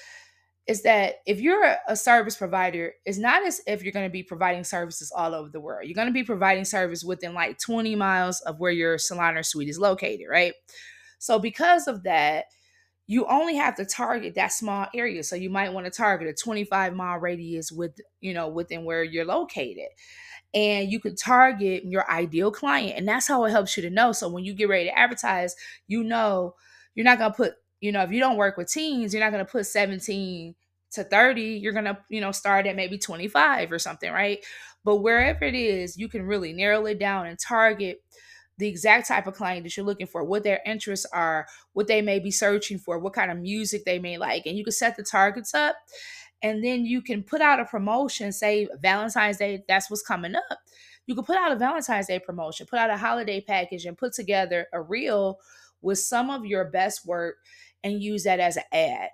is 0.66 0.82
that 0.82 1.16
if 1.26 1.40
you're 1.40 1.76
a 1.88 1.96
service 1.96 2.36
provider, 2.36 2.92
it's 3.04 3.18
not 3.18 3.44
as 3.46 3.60
if 3.66 3.82
you're 3.82 3.92
going 3.92 4.06
to 4.06 4.12
be 4.12 4.22
providing 4.22 4.62
services 4.62 5.12
all 5.14 5.34
over 5.34 5.48
the 5.48 5.60
world. 5.60 5.86
You're 5.86 5.94
going 5.94 6.06
to 6.06 6.12
be 6.12 6.22
providing 6.22 6.64
service 6.64 7.02
within 7.02 7.34
like 7.34 7.58
20 7.58 7.96
miles 7.96 8.40
of 8.42 8.60
where 8.60 8.70
your 8.70 8.98
salon 8.98 9.36
or 9.36 9.42
suite 9.42 9.68
is 9.68 9.78
located, 9.78 10.26
right? 10.30 10.52
So 11.18 11.38
because 11.38 11.88
of 11.88 12.04
that, 12.04 12.44
you 13.06 13.26
only 13.26 13.56
have 13.56 13.74
to 13.74 13.84
target 13.84 14.36
that 14.36 14.52
small 14.52 14.86
area. 14.94 15.24
So 15.24 15.34
you 15.34 15.50
might 15.50 15.72
want 15.72 15.86
to 15.86 15.90
target 15.90 16.28
a 16.28 16.32
25 16.32 16.94
mile 16.94 17.18
radius 17.18 17.72
with, 17.72 17.98
you 18.20 18.32
know, 18.32 18.48
within 18.48 18.84
where 18.84 19.02
you're 19.02 19.24
located. 19.24 19.88
And 20.54 20.92
you 20.92 21.00
could 21.00 21.18
target 21.18 21.84
your 21.84 22.08
ideal 22.08 22.52
client. 22.52 22.96
And 22.96 23.08
that's 23.08 23.26
how 23.26 23.44
it 23.44 23.50
helps 23.50 23.76
you 23.76 23.82
to 23.82 23.90
know. 23.90 24.12
So 24.12 24.28
when 24.28 24.44
you 24.44 24.54
get 24.54 24.68
ready 24.68 24.84
to 24.84 24.96
advertise, 24.96 25.56
you 25.88 26.04
know, 26.04 26.54
you're 26.94 27.04
not 27.04 27.18
going 27.18 27.32
to 27.32 27.36
put, 27.36 27.54
you 27.80 27.92
know, 27.92 28.02
if 28.02 28.12
you 28.12 28.20
don't 28.20 28.36
work 28.36 28.56
with 28.56 28.70
teens, 28.70 29.12
you're 29.12 29.22
not 29.22 29.32
going 29.32 29.44
to 29.44 29.50
put 29.50 29.66
17 29.66 30.54
to 30.92 31.04
30, 31.04 31.42
you're 31.42 31.72
going 31.72 31.84
to, 31.84 31.98
you 32.08 32.20
know, 32.20 32.32
start 32.32 32.66
at 32.66 32.76
maybe 32.76 32.98
25 32.98 33.70
or 33.70 33.78
something, 33.78 34.12
right? 34.12 34.44
But 34.84 34.96
wherever 34.96 35.44
it 35.44 35.54
is, 35.54 35.96
you 35.96 36.08
can 36.08 36.22
really 36.22 36.52
narrow 36.52 36.86
it 36.86 36.98
down 36.98 37.26
and 37.26 37.38
target 37.38 38.02
the 38.58 38.68
exact 38.68 39.08
type 39.08 39.26
of 39.26 39.34
client 39.34 39.64
that 39.64 39.76
you're 39.76 39.86
looking 39.86 40.06
for, 40.06 40.22
what 40.22 40.42
their 40.42 40.60
interests 40.66 41.06
are, 41.12 41.46
what 41.72 41.86
they 41.86 42.02
may 42.02 42.18
be 42.18 42.30
searching 42.30 42.78
for, 42.78 42.98
what 42.98 43.14
kind 43.14 43.30
of 43.30 43.38
music 43.38 43.84
they 43.84 43.98
may 43.98 44.18
like. 44.18 44.44
And 44.46 44.56
you 44.56 44.64
can 44.64 44.72
set 44.72 44.96
the 44.96 45.02
targets 45.02 45.54
up 45.54 45.76
and 46.42 46.64
then 46.64 46.84
you 46.84 47.02
can 47.02 47.22
put 47.22 47.40
out 47.40 47.60
a 47.60 47.64
promotion, 47.64 48.32
say 48.32 48.68
Valentine's 48.80 49.38
Day, 49.38 49.64
that's 49.68 49.90
what's 49.90 50.02
coming 50.02 50.34
up. 50.34 50.58
You 51.06 51.14
can 51.14 51.24
put 51.24 51.36
out 51.36 51.52
a 51.52 51.56
Valentine's 51.56 52.06
Day 52.06 52.18
promotion, 52.18 52.66
put 52.68 52.78
out 52.78 52.90
a 52.90 52.96
holiday 52.96 53.40
package, 53.40 53.84
and 53.84 53.98
put 53.98 54.12
together 54.12 54.66
a 54.72 54.80
reel 54.80 55.38
with 55.82 55.98
some 55.98 56.30
of 56.30 56.46
your 56.46 56.66
best 56.66 57.06
work 57.06 57.36
and 57.84 58.02
use 58.02 58.24
that 58.24 58.40
as 58.40 58.56
an 58.56 58.64
ad. 58.72 59.08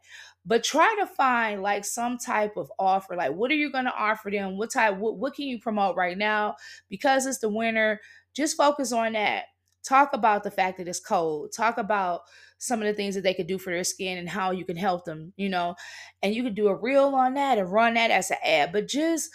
But 0.44 0.62
try 0.62 0.94
to 1.00 1.06
find 1.06 1.60
like 1.62 1.84
some 1.84 2.18
type 2.18 2.56
of 2.56 2.70
offer. 2.78 3.16
Like, 3.16 3.32
what 3.32 3.50
are 3.50 3.56
you 3.56 3.70
going 3.70 3.86
to 3.86 3.94
offer 3.94 4.30
them? 4.30 4.56
What 4.56 4.70
type? 4.70 4.96
What, 4.96 5.18
what 5.18 5.34
can 5.34 5.46
you 5.46 5.58
promote 5.58 5.96
right 5.96 6.16
now? 6.16 6.56
Because 6.88 7.26
it's 7.26 7.38
the 7.38 7.48
winter, 7.48 8.00
just 8.34 8.56
focus 8.56 8.92
on 8.92 9.14
that. 9.14 9.44
Talk 9.84 10.12
about 10.12 10.42
the 10.42 10.50
fact 10.50 10.78
that 10.78 10.88
it's 10.88 11.00
cold. 11.00 11.52
Talk 11.52 11.78
about 11.78 12.22
some 12.58 12.80
of 12.80 12.86
the 12.86 12.94
things 12.94 13.14
that 13.14 13.22
they 13.22 13.34
could 13.34 13.46
do 13.46 13.58
for 13.58 13.70
their 13.70 13.84
skin 13.84 14.18
and 14.18 14.28
how 14.28 14.50
you 14.50 14.64
can 14.64 14.76
help 14.76 15.04
them, 15.04 15.32
you 15.36 15.48
know. 15.48 15.74
And 16.22 16.34
you 16.34 16.42
could 16.42 16.54
do 16.54 16.68
a 16.68 16.74
reel 16.74 17.14
on 17.14 17.34
that 17.34 17.58
and 17.58 17.70
run 17.70 17.94
that 17.94 18.10
as 18.10 18.30
an 18.30 18.38
ad. 18.44 18.72
But 18.72 18.88
just 18.88 19.30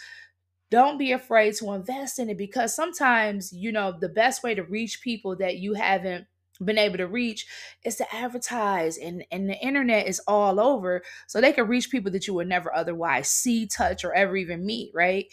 don't 0.70 0.98
be 0.98 1.12
afraid 1.12 1.54
to 1.54 1.72
invest 1.72 2.18
in 2.18 2.30
it 2.30 2.38
because 2.38 2.74
sometimes, 2.74 3.52
you 3.52 3.70
know, 3.72 3.92
the 3.98 4.08
best 4.08 4.42
way 4.42 4.54
to 4.54 4.62
reach 4.62 5.02
people 5.02 5.36
that 5.36 5.58
you 5.58 5.74
haven't 5.74 6.26
been 6.64 6.78
able 6.78 6.98
to 6.98 7.06
reach 7.06 7.46
is 7.84 7.96
to 7.96 8.14
advertise 8.14 8.98
and 8.98 9.24
and 9.30 9.48
the 9.48 9.58
internet 9.58 10.06
is 10.06 10.20
all 10.26 10.60
over 10.60 11.02
so 11.26 11.40
they 11.40 11.52
can 11.52 11.66
reach 11.66 11.90
people 11.90 12.10
that 12.12 12.26
you 12.26 12.34
would 12.34 12.48
never 12.48 12.74
otherwise 12.74 13.28
see 13.28 13.66
touch 13.66 14.04
or 14.04 14.12
ever 14.14 14.36
even 14.36 14.64
meet 14.64 14.90
right? 14.94 15.26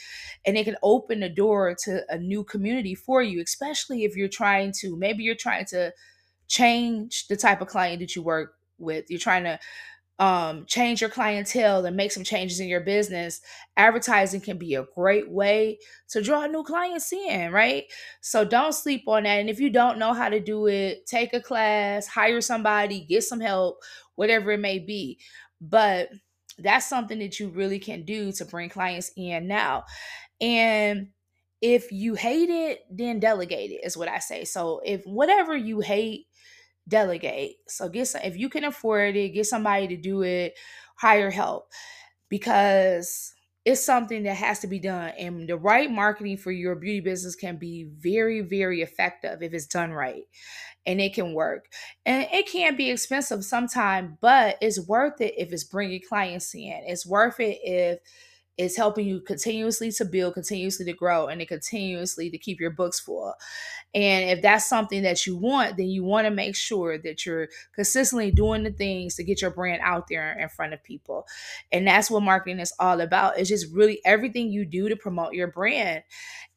And 0.46 0.58
it 0.58 0.66
can 0.66 0.78
open 0.84 1.20
the 1.20 1.30
door 1.30 1.76
to 1.84 2.02
a 2.10 2.18
new 2.18 2.44
community 2.44 2.96
for 2.96 3.22
you 3.22 3.42
especially 3.42 4.04
if 4.04 4.16
you're 4.16 4.28
trying 4.28 4.74
to 4.80 4.96
maybe 4.96 5.24
you're 5.24 5.36
trying 5.36 5.66
to 5.66 5.94
change 6.48 7.28
the 7.28 7.38
type 7.38 7.62
of 7.62 7.68
client 7.68 8.00
that 8.02 8.16
you 8.16 8.22
work 8.22 8.56
with. 8.80 9.10
You're 9.10 9.20
trying 9.20 9.44
to 9.46 9.60
um, 10.20 10.66
change 10.66 11.00
your 11.00 11.10
clientele 11.10 11.86
and 11.86 11.96
make 11.96 12.12
some 12.12 12.26
changes 12.26 12.60
in 12.60 12.68
your 12.68 12.82
business, 12.82 13.40
advertising 13.78 14.42
can 14.42 14.58
be 14.58 14.76
a 14.76 14.86
great 14.94 15.32
way 15.32 15.80
to 16.10 16.22
draw 16.22 16.46
new 16.46 16.64
clients 16.64 17.12
in, 17.14 17.54
right? 17.54 17.86
So 18.20 18.44
don't 18.44 18.74
sleep 18.74 19.04
on 19.08 19.24
that. 19.24 19.40
And 19.40 19.50
if 19.50 19.62
you 19.62 19.70
don't 19.70 19.98
know 19.98 20.14
how 20.14 20.28
to 20.28 20.42
do 20.42 20.68
it, 20.68 21.06
take 21.06 21.34
a 21.34 21.40
class, 21.40 22.06
hire 22.06 22.42
somebody, 22.42 23.00
get 23.00 23.24
some 23.24 23.40
help, 23.40 23.80
whatever 24.16 24.52
it 24.52 24.60
may 24.60 24.78
be. 24.78 25.20
But 25.62 26.10
that's 26.58 26.88
something 26.88 27.20
that 27.20 27.40
you 27.40 27.48
really 27.50 27.80
can 27.80 28.04
do 28.04 28.34
to 28.34 28.46
bring 28.46 28.70
clients 28.70 29.12
in 29.16 29.48
now. 29.48 29.86
And 30.42 31.10
if 31.62 31.92
you 31.94 32.16
hate 32.16 32.50
it, 32.50 32.82
then 32.92 33.20
delegate 33.20 33.72
it, 33.72 33.86
is 33.86 33.96
what 33.96 34.10
I 34.10 34.20
say. 34.20 34.44
So 34.44 34.82
if 34.86 35.04
whatever 35.06 35.56
you 35.56 35.80
hate, 35.80 36.28
delegate. 36.90 37.58
So 37.68 37.90
get 37.90 38.08
some, 38.08 38.22
if 38.24 38.38
you 38.38 38.50
can 38.50 38.66
afford 38.66 39.16
it, 39.16 39.30
get 39.30 39.46
somebody 39.46 39.88
to 39.90 39.98
do 39.98 40.24
it, 40.24 40.58
hire 40.96 41.32
help 41.32 41.70
because 42.30 43.34
it's 43.66 43.84
something 43.84 44.24
that 44.24 44.36
has 44.36 44.60
to 44.60 44.68
be 44.68 44.80
done. 44.80 45.12
And 45.18 45.48
the 45.48 45.58
right 45.58 45.92
marketing 45.92 46.38
for 46.38 46.52
your 46.52 46.76
beauty 46.76 47.02
business 47.02 47.36
can 47.36 47.58
be 47.58 47.88
very, 47.98 48.42
very 48.42 48.82
effective 48.82 49.44
if 49.44 49.54
it's 49.54 49.68
done 49.68 49.92
right 49.92 50.24
and 50.86 51.00
it 51.02 51.14
can 51.14 51.34
work. 51.34 51.72
And 52.06 52.28
it 52.32 52.48
can 52.48 52.76
be 52.76 52.90
expensive 52.90 53.44
sometimes, 53.44 54.18
but 54.22 54.58
it's 54.62 54.80
worth 54.88 55.22
it 55.22 55.36
if 55.38 55.54
it's 55.54 55.64
bringing 55.64 56.02
clients 56.08 56.56
in. 56.56 56.82
It's 56.88 57.06
worth 57.06 57.40
it 57.40 57.60
if 57.64 58.00
it's 58.60 58.76
helping 58.76 59.08
you 59.08 59.22
continuously 59.22 59.92
to 59.94 60.06
build, 60.06 60.34
continuously 60.36 60.86
to 60.86 60.94
grow, 60.94 61.28
and 61.28 61.40
to 61.40 61.46
continuously 61.46 62.30
to 62.30 62.38
keep 62.38 62.60
your 62.60 62.72
books 62.72 63.00
full. 63.00 63.34
And 63.96 64.30
if 64.30 64.42
that's 64.42 64.68
something 64.68 65.02
that 65.04 65.26
you 65.26 65.38
want, 65.38 65.78
then 65.78 65.88
you 65.88 66.04
want 66.04 66.26
to 66.26 66.32
make 66.32 66.56
sure 66.56 66.98
that 67.00 67.26
you're 67.26 67.48
consistently 67.74 68.32
doing 68.32 68.64
the 68.64 68.72
things 68.72 69.16
to 69.16 69.24
get 69.24 69.42
your 69.42 69.52
brand 69.52 69.82
out 69.84 70.08
there 70.10 70.38
in 70.38 70.50
front 70.50 70.74
of 70.74 70.84
people. 70.84 71.26
And 71.72 71.88
that's 71.88 72.12
what 72.12 72.22
marketing 72.22 72.60
is 72.60 72.74
all 72.80 73.02
about. 73.02 73.40
It's 73.40 73.50
just 73.50 73.74
really 73.74 74.02
everything 74.06 74.52
you 74.52 74.66
do 74.66 74.90
to 74.90 74.96
promote 74.96 75.34
your 75.34 75.48
brand. 75.48 76.04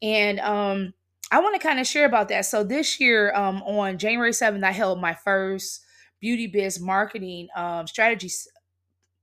And 0.01 0.39
um 0.41 0.93
I 1.31 1.39
want 1.39 1.59
to 1.59 1.67
kind 1.67 1.79
of 1.79 1.87
share 1.87 2.05
about 2.05 2.29
that. 2.29 2.45
So 2.45 2.63
this 2.63 2.99
year, 2.99 3.33
um, 3.33 3.63
on 3.63 3.97
January 3.97 4.33
7th, 4.33 4.63
I 4.63 4.71
held 4.71 5.01
my 5.01 5.15
first 5.15 5.83
beauty 6.19 6.47
biz 6.47 6.79
marketing 6.79 7.47
um 7.55 7.87
strategy 7.87 8.29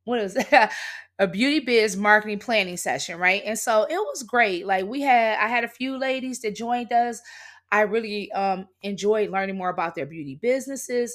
what 0.04 0.20
is 0.20 0.34
that? 0.34 0.72
a 1.18 1.26
beauty 1.26 1.60
biz 1.60 1.96
marketing 1.98 2.38
planning 2.38 2.78
session, 2.78 3.18
right? 3.18 3.42
And 3.44 3.58
so 3.58 3.82
it 3.82 3.94
was 3.96 4.22
great. 4.22 4.66
Like 4.66 4.86
we 4.86 5.02
had, 5.02 5.38
I 5.38 5.48
had 5.48 5.64
a 5.64 5.68
few 5.68 5.98
ladies 5.98 6.40
that 6.40 6.56
joined 6.56 6.92
us. 6.92 7.20
I 7.70 7.82
really 7.82 8.32
um, 8.32 8.66
enjoyed 8.82 9.30
learning 9.30 9.56
more 9.56 9.68
about 9.68 9.94
their 9.94 10.06
beauty 10.06 10.38
businesses. 10.40 11.14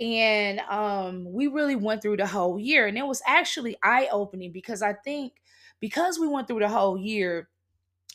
And 0.00 0.60
um, 0.60 1.26
we 1.30 1.46
really 1.48 1.76
went 1.76 2.02
through 2.02 2.16
the 2.16 2.26
whole 2.26 2.58
year. 2.58 2.86
And 2.86 2.96
it 2.96 3.06
was 3.06 3.22
actually 3.26 3.76
eye 3.82 4.08
opening 4.10 4.52
because 4.52 4.82
I 4.82 4.94
think 4.94 5.34
because 5.80 6.18
we 6.18 6.26
went 6.28 6.48
through 6.48 6.60
the 6.60 6.68
whole 6.68 6.96
year, 6.98 7.48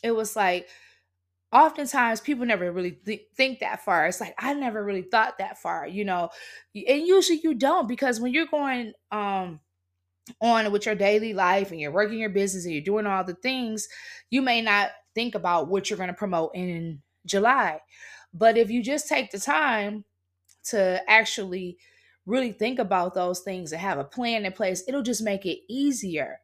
it 0.02 0.12
was 0.12 0.36
like, 0.36 0.68
oftentimes 1.52 2.20
people 2.20 2.44
never 2.44 2.70
really 2.72 2.92
th- 2.92 3.26
think 3.36 3.60
that 3.60 3.84
far. 3.84 4.06
It's 4.06 4.20
like 4.20 4.34
I 4.38 4.52
never 4.54 4.84
really 4.84 5.02
thought 5.02 5.38
that 5.38 5.58
far, 5.58 5.86
you 5.86 6.04
know. 6.04 6.30
And 6.74 7.06
usually 7.06 7.40
you 7.42 7.54
don't 7.54 7.88
because 7.88 8.20
when 8.20 8.32
you're 8.32 8.46
going 8.46 8.92
um 9.10 9.60
on 10.40 10.70
with 10.72 10.86
your 10.86 10.94
daily 10.94 11.34
life 11.34 11.70
and 11.70 11.80
you're 11.80 11.92
working 11.92 12.18
your 12.18 12.28
business 12.30 12.64
and 12.64 12.74
you're 12.74 12.82
doing 12.82 13.06
all 13.06 13.24
the 13.24 13.34
things, 13.34 13.88
you 14.30 14.42
may 14.42 14.60
not 14.60 14.90
think 15.14 15.34
about 15.34 15.68
what 15.68 15.88
you're 15.88 15.96
going 15.96 16.08
to 16.08 16.14
promote 16.14 16.52
in 16.54 17.02
July. 17.26 17.80
But 18.32 18.56
if 18.56 18.70
you 18.70 18.82
just 18.82 19.08
take 19.08 19.30
the 19.30 19.38
time 19.38 20.04
to 20.64 21.02
actually 21.08 21.78
really 22.26 22.52
think 22.52 22.78
about 22.78 23.14
those 23.14 23.40
things 23.40 23.72
and 23.72 23.80
have 23.80 23.98
a 23.98 24.04
plan 24.04 24.44
in 24.44 24.52
place, 24.52 24.84
it'll 24.86 25.02
just 25.02 25.22
make 25.22 25.46
it 25.46 25.60
easier 25.68 26.40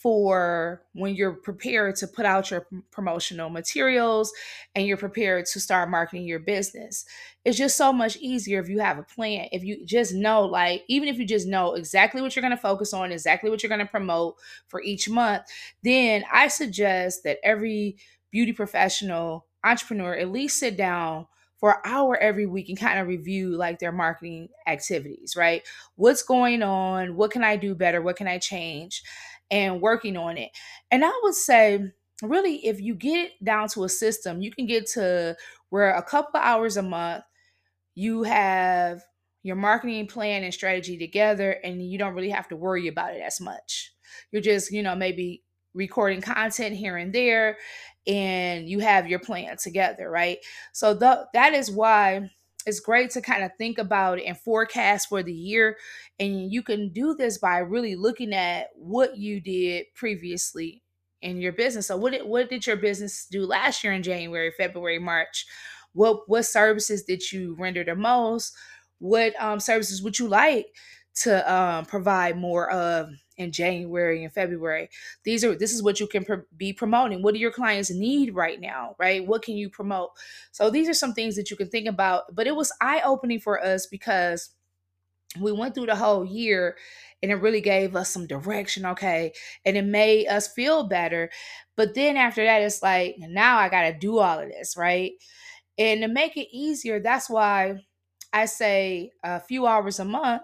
for 0.00 0.82
when 0.94 1.14
you're 1.14 1.34
prepared 1.34 1.94
to 1.94 2.06
put 2.06 2.24
out 2.24 2.50
your 2.50 2.66
promotional 2.90 3.50
materials 3.50 4.32
and 4.74 4.86
you're 4.86 4.96
prepared 4.96 5.44
to 5.44 5.60
start 5.60 5.90
marketing 5.90 6.24
your 6.24 6.38
business. 6.38 7.04
It's 7.44 7.58
just 7.58 7.76
so 7.76 7.92
much 7.92 8.16
easier 8.16 8.60
if 8.60 8.68
you 8.70 8.78
have 8.78 8.98
a 8.98 9.02
plan. 9.02 9.48
If 9.52 9.62
you 9.62 9.84
just 9.84 10.14
know, 10.14 10.46
like, 10.46 10.84
even 10.88 11.08
if 11.08 11.18
you 11.18 11.26
just 11.26 11.46
know 11.46 11.74
exactly 11.74 12.22
what 12.22 12.34
you're 12.34 12.40
going 12.40 12.56
to 12.56 12.56
focus 12.56 12.94
on, 12.94 13.12
exactly 13.12 13.50
what 13.50 13.62
you're 13.62 13.68
going 13.68 13.84
to 13.84 13.86
promote 13.86 14.36
for 14.68 14.82
each 14.82 15.06
month, 15.06 15.42
then 15.84 16.24
I 16.32 16.48
suggest 16.48 17.24
that 17.24 17.38
every 17.44 17.98
beauty 18.30 18.54
professional, 18.54 19.44
entrepreneur, 19.64 20.14
at 20.14 20.32
least 20.32 20.58
sit 20.58 20.78
down 20.78 21.26
for 21.58 21.72
an 21.72 21.80
hour 21.84 22.16
every 22.16 22.46
week 22.46 22.70
and 22.70 22.78
kind 22.78 22.98
of 22.98 23.06
review 23.06 23.50
like 23.50 23.78
their 23.78 23.92
marketing 23.92 24.48
activities, 24.66 25.36
right? 25.36 25.62
What's 25.96 26.22
going 26.22 26.62
on? 26.62 27.16
What 27.16 27.30
can 27.32 27.44
I 27.44 27.56
do 27.56 27.74
better? 27.74 28.00
What 28.00 28.16
can 28.16 28.26
I 28.26 28.38
change? 28.38 29.02
And 29.50 29.80
working 29.80 30.16
on 30.16 30.36
it. 30.38 30.50
And 30.90 31.04
I 31.04 31.12
would 31.22 31.34
say, 31.34 31.92
really, 32.22 32.66
if 32.66 32.80
you 32.80 32.94
get 32.94 33.32
down 33.42 33.68
to 33.68 33.84
a 33.84 33.88
system, 33.88 34.42
you 34.42 34.50
can 34.50 34.66
get 34.66 34.86
to 34.88 35.36
where 35.70 35.94
a 35.94 36.02
couple 36.02 36.40
hours 36.40 36.76
a 36.76 36.82
month, 36.82 37.24
you 37.94 38.22
have 38.22 39.02
your 39.42 39.56
marketing 39.56 40.06
plan 40.06 40.44
and 40.44 40.52
strategy 40.52 40.98
together, 40.98 41.52
and 41.64 41.82
you 41.82 41.98
don't 41.98 42.14
really 42.14 42.30
have 42.30 42.48
to 42.48 42.56
worry 42.56 42.88
about 42.88 43.14
it 43.14 43.22
as 43.22 43.40
much. 43.40 43.92
You're 44.30 44.42
just, 44.42 44.70
you 44.70 44.82
know, 44.82 44.94
maybe 44.94 45.42
recording 45.72 46.20
content 46.20 46.76
here 46.76 46.96
and 46.96 47.12
there, 47.12 47.56
and 48.06 48.68
you 48.68 48.80
have 48.80 49.08
your 49.08 49.18
plan 49.18 49.56
together, 49.56 50.10
right? 50.10 50.38
So 50.72 50.94
the, 50.94 51.26
that 51.32 51.54
is 51.54 51.70
why 51.70 52.30
it's 52.66 52.80
great 52.80 53.10
to 53.10 53.20
kind 53.20 53.44
of 53.44 53.50
think 53.58 53.78
about 53.78 54.20
and 54.20 54.38
forecast 54.38 55.08
for 55.08 55.22
the 55.22 55.32
year. 55.32 55.76
And 56.18 56.52
you 56.52 56.62
can 56.62 56.92
do 56.92 57.14
this 57.14 57.38
by 57.38 57.58
really 57.58 57.96
looking 57.96 58.32
at 58.32 58.68
what 58.74 59.16
you 59.16 59.40
did 59.40 59.86
previously 59.94 60.82
in 61.22 61.40
your 61.40 61.52
business. 61.52 61.86
So 61.88 61.96
what 61.96 62.12
did, 62.12 62.26
what 62.26 62.48
did 62.48 62.66
your 62.66 62.76
business 62.76 63.26
do 63.30 63.46
last 63.46 63.84
year 63.84 63.92
in 63.92 64.02
January, 64.02 64.52
February, 64.56 64.98
March? 64.98 65.46
What 65.92 66.28
what 66.28 66.44
services 66.44 67.02
did 67.02 67.32
you 67.32 67.56
render 67.58 67.82
the 67.84 67.96
most? 67.96 68.54
What 68.98 69.32
um, 69.42 69.58
services 69.60 70.02
would 70.02 70.18
you 70.18 70.28
like 70.28 70.66
to 71.22 71.52
um, 71.52 71.84
provide 71.86 72.36
more 72.36 72.70
of 72.70 73.08
in 73.40 73.52
January 73.52 74.22
and 74.22 74.32
February. 74.32 74.90
These 75.24 75.44
are 75.44 75.54
this 75.54 75.72
is 75.72 75.82
what 75.82 75.98
you 75.98 76.06
can 76.06 76.24
pr- 76.24 76.46
be 76.56 76.72
promoting. 76.72 77.22
What 77.22 77.34
do 77.34 77.40
your 77.40 77.50
clients 77.50 77.90
need 77.90 78.34
right 78.34 78.60
now, 78.60 78.94
right? 78.98 79.26
What 79.26 79.42
can 79.42 79.56
you 79.56 79.70
promote? 79.70 80.10
So 80.52 80.70
these 80.70 80.88
are 80.88 80.94
some 80.94 81.14
things 81.14 81.36
that 81.36 81.50
you 81.50 81.56
can 81.56 81.68
think 81.68 81.88
about, 81.88 82.34
but 82.34 82.46
it 82.46 82.54
was 82.54 82.72
eye-opening 82.80 83.40
for 83.40 83.62
us 83.62 83.86
because 83.86 84.50
we 85.40 85.52
went 85.52 85.74
through 85.74 85.86
the 85.86 85.96
whole 85.96 86.24
year 86.24 86.76
and 87.22 87.30
it 87.30 87.36
really 87.36 87.60
gave 87.60 87.96
us 87.96 88.10
some 88.10 88.26
direction, 88.26 88.84
okay? 88.84 89.32
And 89.64 89.76
it 89.76 89.84
made 89.84 90.26
us 90.26 90.48
feel 90.48 90.88
better. 90.88 91.30
But 91.76 91.94
then 91.94 92.16
after 92.16 92.44
that 92.44 92.62
it's 92.62 92.82
like 92.82 93.16
now 93.18 93.58
I 93.58 93.68
got 93.68 93.82
to 93.82 93.98
do 93.98 94.18
all 94.18 94.40
of 94.40 94.48
this, 94.48 94.76
right? 94.76 95.12
And 95.78 96.02
to 96.02 96.08
make 96.08 96.36
it 96.36 96.48
easier, 96.52 97.00
that's 97.00 97.30
why 97.30 97.84
I 98.32 98.44
say 98.46 99.12
a 99.24 99.40
few 99.40 99.66
hours 99.66 99.98
a 99.98 100.04
month 100.04 100.42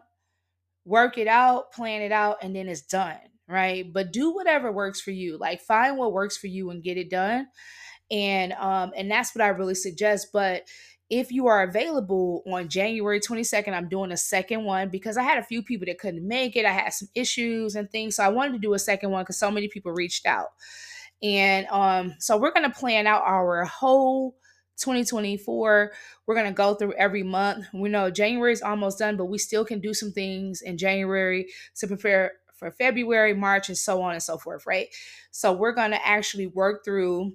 work 0.86 1.18
it 1.18 1.28
out, 1.28 1.72
plan 1.72 2.02
it 2.02 2.12
out, 2.12 2.38
and 2.42 2.56
then 2.56 2.68
it's 2.68 2.82
done. 2.82 3.18
right? 3.48 3.92
But 3.92 4.12
do 4.12 4.34
whatever 4.34 4.72
works 4.72 5.02
for 5.02 5.12
you. 5.12 5.38
Like 5.38 5.60
find 5.62 5.98
what 5.98 6.12
works 6.14 6.38
for 6.38 6.48
you 6.48 6.70
and 6.70 6.82
get 6.82 6.98
it 6.98 7.10
done. 7.10 7.48
And 8.10 8.52
um 8.54 8.92
and 8.96 9.10
that's 9.10 9.34
what 9.34 9.44
I 9.44 9.48
really 9.48 9.74
suggest, 9.76 10.28
but 10.32 10.68
if 11.10 11.30
you 11.32 11.46
are 11.48 11.62
available 11.62 12.42
on 12.52 12.68
January 12.68 13.20
22nd, 13.20 13.72
I'm 13.74 13.88
doing 13.88 14.12
a 14.12 14.16
second 14.16 14.64
one 14.64 14.88
because 14.90 15.16
I 15.16 15.22
had 15.22 15.38
a 15.38 15.44
few 15.44 15.62
people 15.62 15.86
that 15.86 16.00
couldn't 16.00 16.26
make 16.26 16.56
it. 16.56 16.66
I 16.66 16.72
had 16.72 16.92
some 16.94 17.08
issues 17.14 17.76
and 17.76 17.90
things. 17.90 18.16
So 18.16 18.24
I 18.24 18.28
wanted 18.30 18.54
to 18.54 18.58
do 18.58 18.74
a 18.74 18.78
second 18.80 19.12
one 19.12 19.22
because 19.22 19.38
so 19.38 19.50
many 19.50 19.68
people 19.68 19.92
reached 19.92 20.26
out. 20.26 20.48
And 21.22 21.66
um, 21.68 22.14
so 22.18 22.36
we're 22.36 22.50
to 22.52 22.70
plan 22.70 23.06
out 23.06 23.22
our 23.24 23.64
whole 23.64 24.36
2024. 24.76 25.92
We're 26.26 26.34
going 26.34 26.46
to 26.46 26.52
go 26.52 26.74
through 26.74 26.94
every 26.94 27.22
month. 27.22 27.66
We 27.72 27.88
know 27.88 28.10
January 28.10 28.52
is 28.52 28.62
almost 28.62 28.98
done, 28.98 29.16
but 29.16 29.26
we 29.26 29.38
still 29.38 29.64
can 29.64 29.80
do 29.80 29.94
some 29.94 30.12
things 30.12 30.62
in 30.62 30.78
January 30.78 31.48
to 31.76 31.86
prepare 31.86 32.32
for 32.54 32.70
February, 32.70 33.34
March, 33.34 33.68
and 33.68 33.76
so 33.78 34.02
on 34.02 34.12
and 34.12 34.22
so 34.22 34.38
forth, 34.38 34.66
right? 34.66 34.88
So 35.30 35.52
we're 35.52 35.72
going 35.74 35.90
to 35.90 36.06
actually 36.06 36.46
work 36.46 36.84
through 36.84 37.32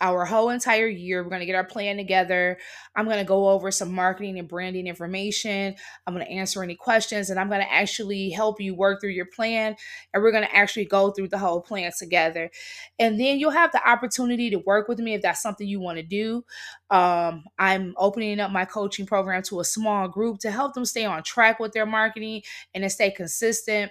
our 0.00 0.24
whole 0.24 0.50
entire 0.50 0.86
year. 0.86 1.22
We're 1.22 1.30
going 1.30 1.40
to 1.40 1.46
get 1.46 1.54
our 1.54 1.64
plan 1.64 1.96
together. 1.96 2.58
I'm 2.96 3.04
going 3.04 3.18
to 3.18 3.24
go 3.24 3.48
over 3.48 3.70
some 3.70 3.92
marketing 3.92 4.38
and 4.38 4.48
branding 4.48 4.86
information. 4.86 5.74
I'm 6.06 6.14
going 6.14 6.26
to 6.26 6.32
answer 6.32 6.62
any 6.62 6.74
questions 6.74 7.30
and 7.30 7.38
I'm 7.38 7.48
going 7.48 7.60
to 7.60 7.72
actually 7.72 8.30
help 8.30 8.60
you 8.60 8.74
work 8.74 9.00
through 9.00 9.10
your 9.10 9.26
plan. 9.26 9.76
And 10.12 10.22
we're 10.22 10.32
going 10.32 10.44
to 10.44 10.54
actually 10.54 10.86
go 10.86 11.10
through 11.10 11.28
the 11.28 11.38
whole 11.38 11.60
plan 11.60 11.92
together. 11.96 12.50
And 12.98 13.20
then 13.20 13.38
you'll 13.38 13.50
have 13.50 13.72
the 13.72 13.88
opportunity 13.88 14.50
to 14.50 14.58
work 14.58 14.88
with 14.88 14.98
me 14.98 15.14
if 15.14 15.22
that's 15.22 15.42
something 15.42 15.66
you 15.66 15.80
want 15.80 15.98
to 15.98 16.02
do. 16.02 16.44
Um, 16.90 17.44
I'm 17.58 17.94
opening 17.96 18.40
up 18.40 18.50
my 18.50 18.64
coaching 18.64 19.06
program 19.06 19.42
to 19.44 19.60
a 19.60 19.64
small 19.64 20.08
group 20.08 20.38
to 20.40 20.50
help 20.50 20.74
them 20.74 20.84
stay 20.84 21.04
on 21.04 21.22
track 21.22 21.58
with 21.58 21.72
their 21.72 21.86
marketing 21.86 22.42
and 22.74 22.84
to 22.84 22.90
stay 22.90 23.10
consistent 23.10 23.90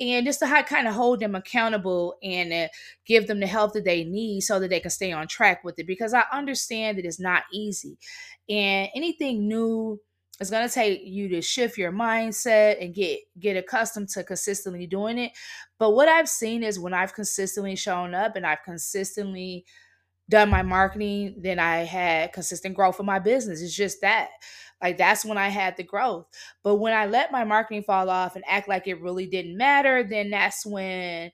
and 0.00 0.24
just 0.24 0.38
to 0.40 0.64
kind 0.66 0.86
of 0.86 0.94
hold 0.94 1.20
them 1.20 1.34
accountable 1.34 2.16
and 2.22 2.52
uh, 2.52 2.68
give 3.08 3.26
them 3.26 3.40
the 3.40 3.46
help 3.48 3.72
that 3.72 3.84
they 3.84 4.04
need 4.04 4.42
so 4.42 4.60
that 4.60 4.68
they 4.68 4.80
can 4.80 4.90
stay 4.90 5.10
on 5.12 5.26
track 5.26 5.64
with 5.64 5.78
it 5.78 5.86
because 5.86 6.14
i 6.14 6.22
understand 6.32 6.98
that 6.98 7.04
it's 7.06 7.20
not 7.20 7.44
easy. 7.52 7.98
And 8.48 8.88
anything 8.94 9.48
new 9.48 10.00
is 10.40 10.50
going 10.50 10.68
to 10.68 10.72
take 10.72 11.00
you 11.04 11.28
to 11.30 11.42
shift 11.42 11.76
your 11.76 11.92
mindset 11.92 12.82
and 12.82 12.94
get 12.94 13.20
get 13.40 13.56
accustomed 13.56 14.08
to 14.10 14.22
consistently 14.22 14.86
doing 14.86 15.18
it. 15.18 15.32
But 15.78 15.92
what 15.92 16.08
i've 16.08 16.28
seen 16.28 16.62
is 16.62 16.78
when 16.78 16.94
i've 16.94 17.14
consistently 17.14 17.74
shown 17.76 18.14
up 18.14 18.36
and 18.36 18.46
i've 18.46 18.62
consistently 18.64 19.64
done 20.30 20.50
my 20.50 20.62
marketing 20.62 21.34
then 21.38 21.58
i 21.58 21.78
had 21.78 22.32
consistent 22.34 22.76
growth 22.76 23.00
in 23.00 23.06
my 23.06 23.18
business. 23.18 23.62
It's 23.62 23.74
just 23.74 24.02
that 24.02 24.28
like 24.82 24.96
that's 24.96 25.24
when 25.24 25.38
I 25.38 25.48
had 25.48 25.76
the 25.76 25.82
growth. 25.82 26.26
But 26.62 26.76
when 26.76 26.92
I 26.92 27.06
let 27.06 27.32
my 27.32 27.44
marketing 27.44 27.82
fall 27.82 28.08
off 28.10 28.36
and 28.36 28.44
act 28.46 28.68
like 28.68 28.86
it 28.86 29.00
really 29.00 29.26
didn't 29.26 29.56
matter, 29.56 30.04
then 30.04 30.30
that's 30.30 30.64
when, 30.64 31.32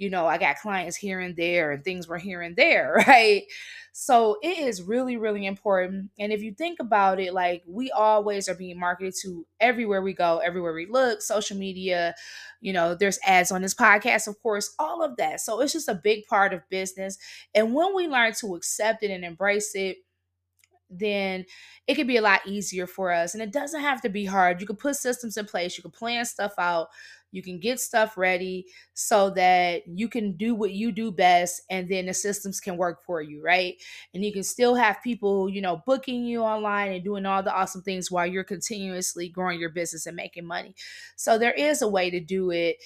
you 0.00 0.08
know, 0.08 0.26
I 0.26 0.38
got 0.38 0.58
clients 0.58 0.96
here 0.96 1.20
and 1.20 1.36
there 1.36 1.72
and 1.72 1.84
things 1.84 2.08
were 2.08 2.16
here 2.16 2.40
and 2.40 2.56
there, 2.56 3.04
right? 3.06 3.42
So 3.92 4.38
it 4.42 4.56
is 4.56 4.80
really, 4.80 5.18
really 5.18 5.44
important. 5.44 6.10
And 6.18 6.32
if 6.32 6.40
you 6.42 6.54
think 6.54 6.80
about 6.80 7.20
it, 7.20 7.34
like 7.34 7.62
we 7.66 7.90
always 7.90 8.48
are 8.48 8.54
being 8.54 8.78
marketed 8.78 9.12
to 9.22 9.46
everywhere 9.60 10.00
we 10.00 10.14
go, 10.14 10.38
everywhere 10.38 10.72
we 10.72 10.86
look, 10.86 11.20
social 11.20 11.58
media, 11.58 12.14
you 12.62 12.72
know, 12.72 12.94
there's 12.94 13.18
ads 13.26 13.50
on 13.50 13.60
this 13.60 13.74
podcast, 13.74 14.26
of 14.26 14.42
course, 14.42 14.74
all 14.78 15.04
of 15.04 15.18
that. 15.18 15.42
So 15.42 15.60
it's 15.60 15.74
just 15.74 15.88
a 15.88 15.94
big 15.94 16.24
part 16.24 16.54
of 16.54 16.66
business. 16.70 17.18
And 17.54 17.74
when 17.74 17.94
we 17.94 18.08
learn 18.08 18.32
to 18.40 18.54
accept 18.54 19.02
it 19.02 19.10
and 19.10 19.22
embrace 19.22 19.74
it, 19.74 19.98
then 20.88 21.44
it 21.86 21.94
could 21.94 22.06
be 22.06 22.16
a 22.16 22.22
lot 22.22 22.40
easier 22.46 22.86
for 22.86 23.12
us. 23.12 23.34
And 23.34 23.42
it 23.42 23.52
doesn't 23.52 23.80
have 23.80 24.00
to 24.02 24.08
be 24.08 24.24
hard. 24.24 24.60
You 24.60 24.66
can 24.66 24.76
put 24.76 24.96
systems 24.96 25.36
in 25.36 25.44
place, 25.44 25.76
you 25.76 25.82
can 25.82 25.92
plan 25.92 26.24
stuff 26.24 26.54
out, 26.58 26.88
you 27.32 27.42
can 27.42 27.58
get 27.58 27.80
stuff 27.80 28.16
ready 28.16 28.66
so 28.94 29.30
that 29.30 29.82
you 29.86 30.08
can 30.08 30.32
do 30.32 30.54
what 30.54 30.72
you 30.72 30.92
do 30.92 31.10
best 31.12 31.62
and 31.70 31.88
then 31.88 32.06
the 32.06 32.14
systems 32.14 32.60
can 32.60 32.76
work 32.76 33.02
for 33.04 33.22
you, 33.22 33.42
right? 33.42 33.74
And 34.14 34.24
you 34.24 34.32
can 34.32 34.42
still 34.42 34.74
have 34.74 35.02
people, 35.02 35.48
you 35.48 35.60
know, 35.60 35.82
booking 35.86 36.24
you 36.24 36.42
online 36.42 36.92
and 36.92 37.04
doing 37.04 37.26
all 37.26 37.42
the 37.42 37.54
awesome 37.54 37.82
things 37.82 38.10
while 38.10 38.26
you're 38.26 38.44
continuously 38.44 39.28
growing 39.28 39.60
your 39.60 39.70
business 39.70 40.06
and 40.06 40.16
making 40.16 40.46
money. 40.46 40.74
So 41.16 41.38
there 41.38 41.52
is 41.52 41.82
a 41.82 41.88
way 41.88 42.10
to 42.10 42.20
do 42.20 42.50
it. 42.50 42.76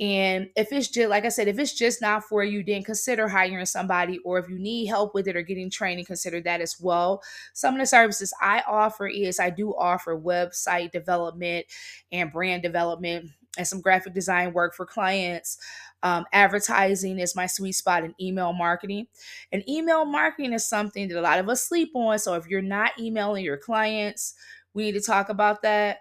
And 0.00 0.50
if 0.54 0.72
it's 0.72 0.88
just, 0.88 1.08
like 1.08 1.24
I 1.24 1.28
said, 1.28 1.48
if 1.48 1.58
it's 1.58 1.74
just 1.74 2.00
not 2.00 2.22
for 2.22 2.44
you, 2.44 2.62
then 2.62 2.84
consider 2.84 3.26
hiring 3.26 3.66
somebody. 3.66 4.18
Or 4.18 4.38
if 4.38 4.48
you 4.48 4.56
need 4.56 4.86
help 4.86 5.12
with 5.12 5.26
it 5.26 5.34
or 5.34 5.42
getting 5.42 5.70
training, 5.70 6.04
consider 6.04 6.40
that 6.42 6.60
as 6.60 6.76
well. 6.80 7.20
Some 7.52 7.74
of 7.74 7.80
the 7.80 7.86
services 7.86 8.32
I 8.40 8.62
offer 8.68 9.08
is 9.08 9.40
I 9.40 9.50
do 9.50 9.74
offer 9.76 10.16
website 10.16 10.92
development 10.92 11.66
and 12.12 12.30
brand 12.30 12.62
development 12.62 13.30
and 13.56 13.66
some 13.66 13.80
graphic 13.80 14.14
design 14.14 14.52
work 14.52 14.74
for 14.74 14.86
clients. 14.86 15.58
Um, 16.02 16.26
advertising 16.32 17.18
is 17.18 17.34
my 17.34 17.46
sweet 17.46 17.72
spot 17.72 18.04
in 18.04 18.14
email 18.20 18.52
marketing. 18.52 19.06
And 19.52 19.68
email 19.68 20.04
marketing 20.04 20.52
is 20.52 20.68
something 20.68 21.08
that 21.08 21.18
a 21.18 21.20
lot 21.20 21.38
of 21.38 21.48
us 21.48 21.62
sleep 21.62 21.90
on. 21.94 22.18
So 22.18 22.34
if 22.34 22.46
you're 22.46 22.62
not 22.62 22.98
emailing 22.98 23.44
your 23.44 23.56
clients, 23.56 24.34
we 24.74 24.84
need 24.84 24.92
to 24.92 25.00
talk 25.00 25.28
about 25.28 25.62
that. 25.62 25.98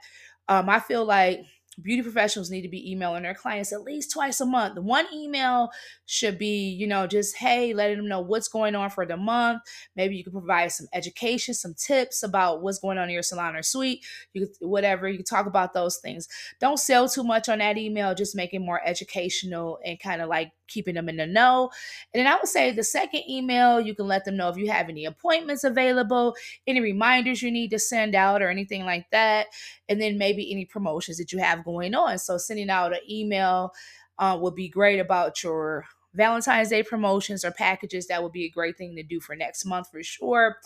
Um, 0.48 0.70
I 0.70 0.80
feel 0.80 1.06
like 1.06 1.46
beauty 1.82 2.02
professionals 2.02 2.50
need 2.50 2.64
to 2.64 2.70
be 2.70 2.92
emailing 2.92 3.24
their 3.24 3.36
clients 3.36 3.72
at 3.72 3.82
least 3.82 4.12
twice 4.12 4.42
a 4.42 4.46
month. 4.46 4.80
One 4.80 5.06
email 5.14 5.70
should 6.06 6.38
be, 6.38 6.70
you 6.70 6.88
know, 6.88 7.06
just 7.08 7.38
hey, 7.38 7.74
letting 7.74 7.98
them 7.98 8.08
know 8.08 8.22
what's 8.22 8.48
going 8.48 8.76
on 8.76 8.90
for 8.90 9.06
the 9.06 9.18
month. 9.18 9.62
Maybe 9.96 10.16
you 10.16 10.24
can 10.24 10.34
provide 10.34 10.72
some 10.72 10.88
education, 10.94 11.54
some 11.54 11.76
tips 11.76 12.24
about 12.24 12.62
what's 12.62 12.80
going 12.80 12.98
on 12.98 13.06
in 13.06 13.14
your 13.14 13.24
salon 13.24 13.56
or 13.56 13.64
suite. 13.64 14.06
You 14.34 14.48
whatever 14.60 15.08
you 15.08 15.18
can 15.18 15.26
talk 15.26 15.46
about 15.46 15.74
those 15.74 15.98
things. 15.98 16.28
Don't 16.60 16.80
sell 16.80 17.08
too 17.08 17.24
much 17.24 17.50
on 17.50 17.60
that 17.60 17.78
email. 17.78 18.16
Just 18.16 18.36
make 18.36 18.54
it 18.54 18.60
more 18.60 18.82
educational 18.84 19.80
and 19.86 20.00
kind 20.00 20.22
of 20.22 20.30
like 20.30 20.52
keeping 20.68 20.96
them 20.96 21.10
in 21.10 21.18
the 21.18 21.26
know. 21.26 21.70
And 22.14 22.20
then 22.20 22.32
I 22.32 22.36
would 22.36 22.48
say 22.48 22.72
the 22.72 22.84
second 22.84 23.24
email, 23.30 23.80
you 23.80 23.96
can 23.96 24.08
let 24.08 24.26
them 24.26 24.38
know 24.38 24.50
if 24.50 24.58
you 24.58 24.70
have 24.70 24.90
any 24.90 25.06
appointments 25.06 25.64
available, 25.64 26.36
any 26.66 26.82
reminders 26.82 27.42
you 27.42 27.52
need 27.52 27.70
to 27.72 27.80
send 27.80 28.16
out, 28.16 28.42
or 28.42 28.50
anything 28.50 28.86
like 28.86 29.10
that. 29.12 29.48
And 29.90 30.02
then 30.02 30.18
maybe 30.18 30.52
any 30.52 30.66
promotions 30.66 31.18
that 31.18 31.32
you 31.32 31.40
have 31.40 31.66
going 31.66 31.96
on. 31.96 32.18
So 32.20 32.38
sending 32.38 32.70
out 32.70 32.94
an 32.94 33.00
email 33.10 33.74
uh, 34.20 34.38
would 34.40 34.56
be 34.56 34.70
great 34.70 35.00
about 35.00 35.44
your 35.44 35.86
Valentine's 36.14 36.70
Day 36.70 36.84
promotions 36.84 37.46
or 37.46 37.52
packages. 37.52 38.08
That 38.08 38.24
would 38.24 38.32
be 38.32 38.46
a 38.46 38.50
great 38.50 38.78
thing 38.78 38.96
to 38.96 39.04
do 39.04 39.20
for 39.20 39.36
next 39.36 39.66
month 39.66 39.90
for 39.92 40.02
sure. 40.04 40.58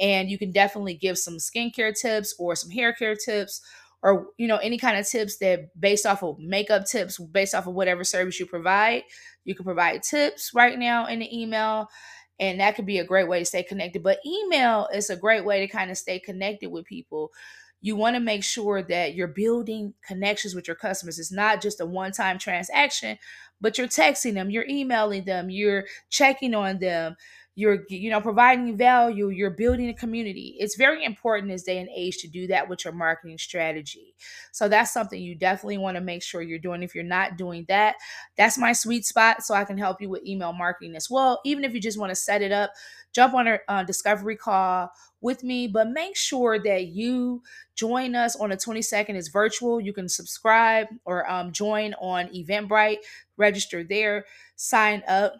And 0.00 0.30
you 0.30 0.38
can 0.38 0.52
definitely 0.52 0.94
give 0.94 1.18
some 1.18 1.36
skincare 1.36 1.94
tips 1.98 2.34
or 2.38 2.54
some 2.56 2.70
hair 2.70 2.92
care 2.92 3.14
tips 3.14 3.60
or 4.02 4.26
you 4.36 4.48
know 4.48 4.56
any 4.58 4.78
kind 4.78 4.98
of 4.98 5.06
tips 5.06 5.38
that 5.38 5.68
based 5.78 6.06
off 6.06 6.22
of 6.22 6.38
makeup 6.38 6.84
tips 6.86 7.18
based 7.18 7.54
off 7.54 7.66
of 7.66 7.74
whatever 7.74 8.04
service 8.04 8.38
you 8.40 8.46
provide 8.46 9.02
you 9.44 9.54
can 9.54 9.64
provide 9.64 10.02
tips 10.02 10.52
right 10.54 10.78
now 10.78 11.06
in 11.06 11.20
the 11.20 11.40
email 11.40 11.88
and 12.40 12.60
that 12.60 12.74
could 12.74 12.86
be 12.86 12.98
a 12.98 13.04
great 13.04 13.28
way 13.28 13.38
to 13.38 13.44
stay 13.44 13.62
connected. 13.62 14.02
But 14.02 14.18
email 14.26 14.88
is 14.92 15.10
a 15.10 15.16
great 15.16 15.44
way 15.44 15.60
to 15.60 15.68
kind 15.68 15.92
of 15.92 15.98
stay 15.98 16.18
connected 16.18 16.70
with 16.72 16.86
people. 16.86 17.30
You 17.80 17.94
want 17.94 18.16
to 18.16 18.20
make 18.20 18.42
sure 18.42 18.82
that 18.82 19.14
you're 19.14 19.28
building 19.28 19.94
connections 20.04 20.54
with 20.54 20.66
your 20.66 20.74
customers. 20.74 21.20
It's 21.20 21.30
not 21.30 21.60
just 21.60 21.80
a 21.80 21.86
one-time 21.86 22.38
transaction 22.38 23.18
but 23.62 23.78
you're 23.78 23.86
texting 23.86 24.34
them 24.34 24.50
you're 24.50 24.66
emailing 24.68 25.24
them 25.24 25.48
you're 25.48 25.84
checking 26.10 26.54
on 26.54 26.78
them 26.80 27.16
you're 27.54 27.84
you 27.90 28.10
know 28.10 28.20
providing 28.20 28.76
value 28.76 29.28
you're 29.28 29.50
building 29.50 29.88
a 29.88 29.94
community. 29.94 30.56
It's 30.58 30.76
very 30.76 31.04
important 31.04 31.50
this 31.50 31.62
day 31.62 31.78
and 31.78 31.88
age 31.94 32.18
to 32.18 32.28
do 32.28 32.46
that 32.46 32.68
with 32.68 32.84
your 32.84 32.94
marketing 32.94 33.38
strategy. 33.38 34.14
So 34.52 34.68
that's 34.68 34.92
something 34.92 35.20
you 35.20 35.34
definitely 35.34 35.78
want 35.78 35.96
to 35.96 36.00
make 36.00 36.22
sure 36.22 36.40
you're 36.40 36.58
doing. 36.58 36.82
If 36.82 36.94
you're 36.94 37.04
not 37.04 37.36
doing 37.36 37.64
that 37.68 37.96
that's 38.36 38.58
my 38.58 38.72
sweet 38.72 39.04
spot 39.04 39.42
so 39.42 39.54
i 39.54 39.64
can 39.64 39.78
help 39.78 40.00
you 40.00 40.08
with 40.08 40.26
email 40.26 40.52
marketing 40.52 40.96
as 40.96 41.10
well. 41.10 41.40
Even 41.44 41.64
if 41.64 41.74
you 41.74 41.80
just 41.80 41.98
want 41.98 42.10
to 42.10 42.16
set 42.16 42.42
it 42.42 42.52
up 42.52 42.72
jump 43.12 43.34
on 43.34 43.46
a 43.46 43.58
uh, 43.68 43.82
discovery 43.84 44.36
call 44.36 44.90
with 45.20 45.44
me 45.44 45.68
but 45.68 45.88
make 45.88 46.16
sure 46.16 46.58
that 46.58 46.86
you 46.86 47.42
join 47.74 48.14
us 48.14 48.34
on 48.36 48.50
the 48.50 48.56
22nd 48.56 49.10
it's 49.10 49.28
virtual. 49.28 49.80
You 49.80 49.92
can 49.92 50.08
subscribe 50.08 50.88
or 51.04 51.30
um, 51.30 51.52
join 51.52 51.94
on 51.94 52.28
eventbrite 52.28 52.98
register 53.36 53.84
there 53.84 54.24
sign 54.56 55.02
up 55.08 55.34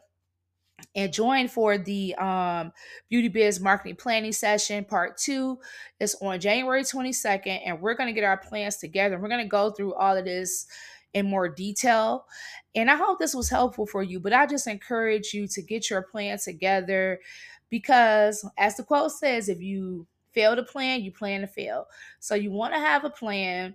and 0.95 1.12
join 1.12 1.49
for 1.49 1.79
the 1.79 2.14
um, 2.16 2.73
beauty 3.09 3.29
biz 3.29 3.61
marketing 3.61 3.97
planning 3.97 4.33
session 4.33 4.85
part 4.85 5.16
two. 5.16 5.59
It's 6.01 6.14
on 6.16 6.40
january 6.40 6.83
22nd 6.83 7.62
and 7.64 7.81
we're 7.81 7.95
going 7.95 8.09
to 8.09 8.12
get 8.12 8.25
our 8.25 8.37
plans 8.37 8.77
together. 8.77 9.18
We're 9.18 9.29
going 9.29 9.45
to 9.45 9.49
go 9.49 9.71
through 9.71 9.95
all 9.95 10.16
of 10.16 10.25
this 10.25 10.66
in 11.14 11.27
more 11.27 11.49
detail. 11.49 12.27
And 12.75 12.90
i 12.90 12.97
hope 12.97 13.18
this 13.18 13.35
was 13.35 13.51
helpful 13.51 13.87
for 13.87 14.03
you 14.03 14.18
but 14.18 14.33
i 14.33 14.47
just 14.47 14.66
encourage 14.66 15.35
you 15.35 15.47
to 15.49 15.62
get 15.62 15.90
your 15.90 16.03
plan 16.03 16.38
together 16.38 17.21
because 17.68 18.49
as 18.57 18.77
the 18.77 18.83
quote 18.83 19.12
says 19.12 19.49
if 19.49 19.61
you 19.61 20.07
fail 20.33 20.57
to 20.57 20.62
plan 20.62 21.03
you 21.03 21.12
plan 21.12 21.40
to 21.42 21.47
fail. 21.47 21.87
So 22.21 22.35
you 22.35 22.51
want 22.51 22.75
to 22.75 22.81
have 22.81 23.05
a 23.05 23.11
plan. 23.11 23.75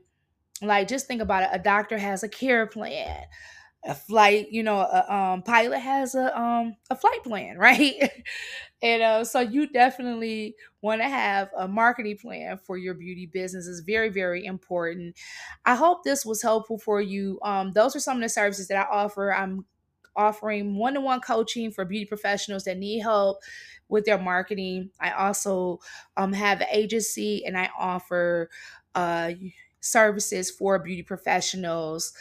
Like 0.61 0.87
just 0.87 1.07
think 1.07 1.21
about 1.21 1.43
it. 1.43 1.49
A 1.51 1.59
doctor 1.59 1.97
has 1.97 2.23
a 2.23 2.29
care 2.29 2.65
plan 2.65 3.25
a 3.87 3.95
flight, 3.95 4.49
you 4.51 4.63
know, 4.63 4.79
a 4.79 5.13
um, 5.13 5.43
pilot 5.43 5.79
has 5.79 6.15
a 6.15 6.39
um, 6.39 6.75
a 6.89 6.95
flight 6.95 7.23
plan, 7.23 7.57
right? 7.59 7.95
and 8.81 9.01
uh, 9.01 9.23
so 9.23 9.39
you 9.39 9.67
definitely 9.67 10.55
want 10.81 11.01
to 11.01 11.07
have 11.07 11.49
a 11.57 11.67
marketing 11.67 12.17
plan 12.17 12.57
for 12.57 12.77
your 12.77 12.93
beauty 12.93 13.25
business. 13.25 13.67
is 13.67 13.81
very 13.81 14.09
very 14.09 14.45
important. 14.45 15.15
I 15.65 15.75
hope 15.75 16.03
this 16.03 16.25
was 16.25 16.41
helpful 16.41 16.77
for 16.77 17.01
you. 17.01 17.39
Um, 17.43 17.73
those 17.73 17.95
are 17.95 17.99
some 17.99 18.17
of 18.17 18.23
the 18.23 18.29
services 18.29 18.67
that 18.67 18.77
I 18.87 18.91
offer. 18.91 19.33
I'm 19.33 19.65
offering 20.15 20.75
one-to-one 20.75 21.21
coaching 21.21 21.71
for 21.71 21.85
beauty 21.85 22.05
professionals 22.05 22.63
that 22.63 22.77
need 22.77 22.99
help 23.01 23.37
with 23.87 24.05
their 24.05 24.17
marketing. 24.17 24.89
I 24.99 25.11
also 25.11 25.79
um, 26.17 26.33
have 26.33 26.61
an 26.61 26.67
agency 26.71 27.45
and 27.45 27.57
I 27.57 27.69
offer 27.77 28.49
uh, 28.95 29.33
services 29.79 30.49
for 30.49 30.79
beauty 30.79 31.03
professionals 31.03 32.13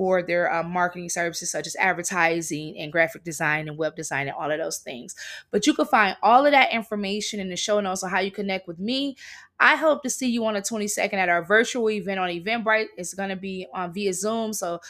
for 0.00 0.22
their 0.22 0.50
um, 0.50 0.70
marketing 0.70 1.10
services 1.10 1.50
such 1.50 1.66
as 1.66 1.76
advertising 1.76 2.74
and 2.78 2.90
graphic 2.90 3.22
design 3.22 3.68
and 3.68 3.76
web 3.76 3.94
design 3.94 4.28
and 4.28 4.34
all 4.34 4.50
of 4.50 4.58
those 4.58 4.78
things. 4.78 5.14
But 5.50 5.66
you 5.66 5.74
can 5.74 5.84
find 5.84 6.16
all 6.22 6.46
of 6.46 6.52
that 6.52 6.72
information 6.72 7.38
in 7.38 7.50
the 7.50 7.56
show 7.56 7.80
notes 7.80 8.02
on 8.02 8.08
how 8.08 8.20
you 8.20 8.30
connect 8.30 8.66
with 8.66 8.78
me. 8.78 9.18
I 9.58 9.76
hope 9.76 10.02
to 10.04 10.08
see 10.08 10.30
you 10.30 10.46
on 10.46 10.54
the 10.54 10.62
22nd 10.62 11.12
at 11.12 11.28
our 11.28 11.44
virtual 11.44 11.90
event 11.90 12.18
on 12.18 12.30
Eventbrite. 12.30 12.86
It's 12.96 13.12
going 13.12 13.28
to 13.28 13.36
be 13.36 13.66
on 13.74 13.92
via 13.92 14.14
Zoom, 14.14 14.54
so 14.54 14.80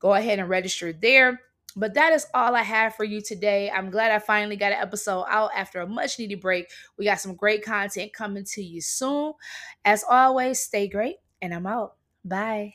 go 0.00 0.14
ahead 0.14 0.40
and 0.40 0.48
register 0.48 0.92
there. 0.92 1.40
But 1.76 1.94
that 1.94 2.12
is 2.12 2.26
all 2.34 2.56
I 2.56 2.62
have 2.62 2.96
for 2.96 3.04
you 3.04 3.20
today. 3.20 3.70
I'm 3.70 3.90
glad 3.90 4.10
I 4.10 4.18
finally 4.18 4.56
got 4.56 4.72
an 4.72 4.78
episode 4.80 5.26
out 5.28 5.52
after 5.54 5.80
a 5.82 5.86
much 5.86 6.18
needed 6.18 6.40
break. 6.40 6.68
We 6.98 7.04
got 7.04 7.20
some 7.20 7.36
great 7.36 7.64
content 7.64 8.12
coming 8.12 8.42
to 8.54 8.60
you 8.60 8.80
soon. 8.80 9.34
As 9.84 10.02
always, 10.10 10.58
stay 10.58 10.88
great, 10.88 11.18
and 11.40 11.54
I'm 11.54 11.68
out. 11.68 11.94
Bye. 12.24 12.74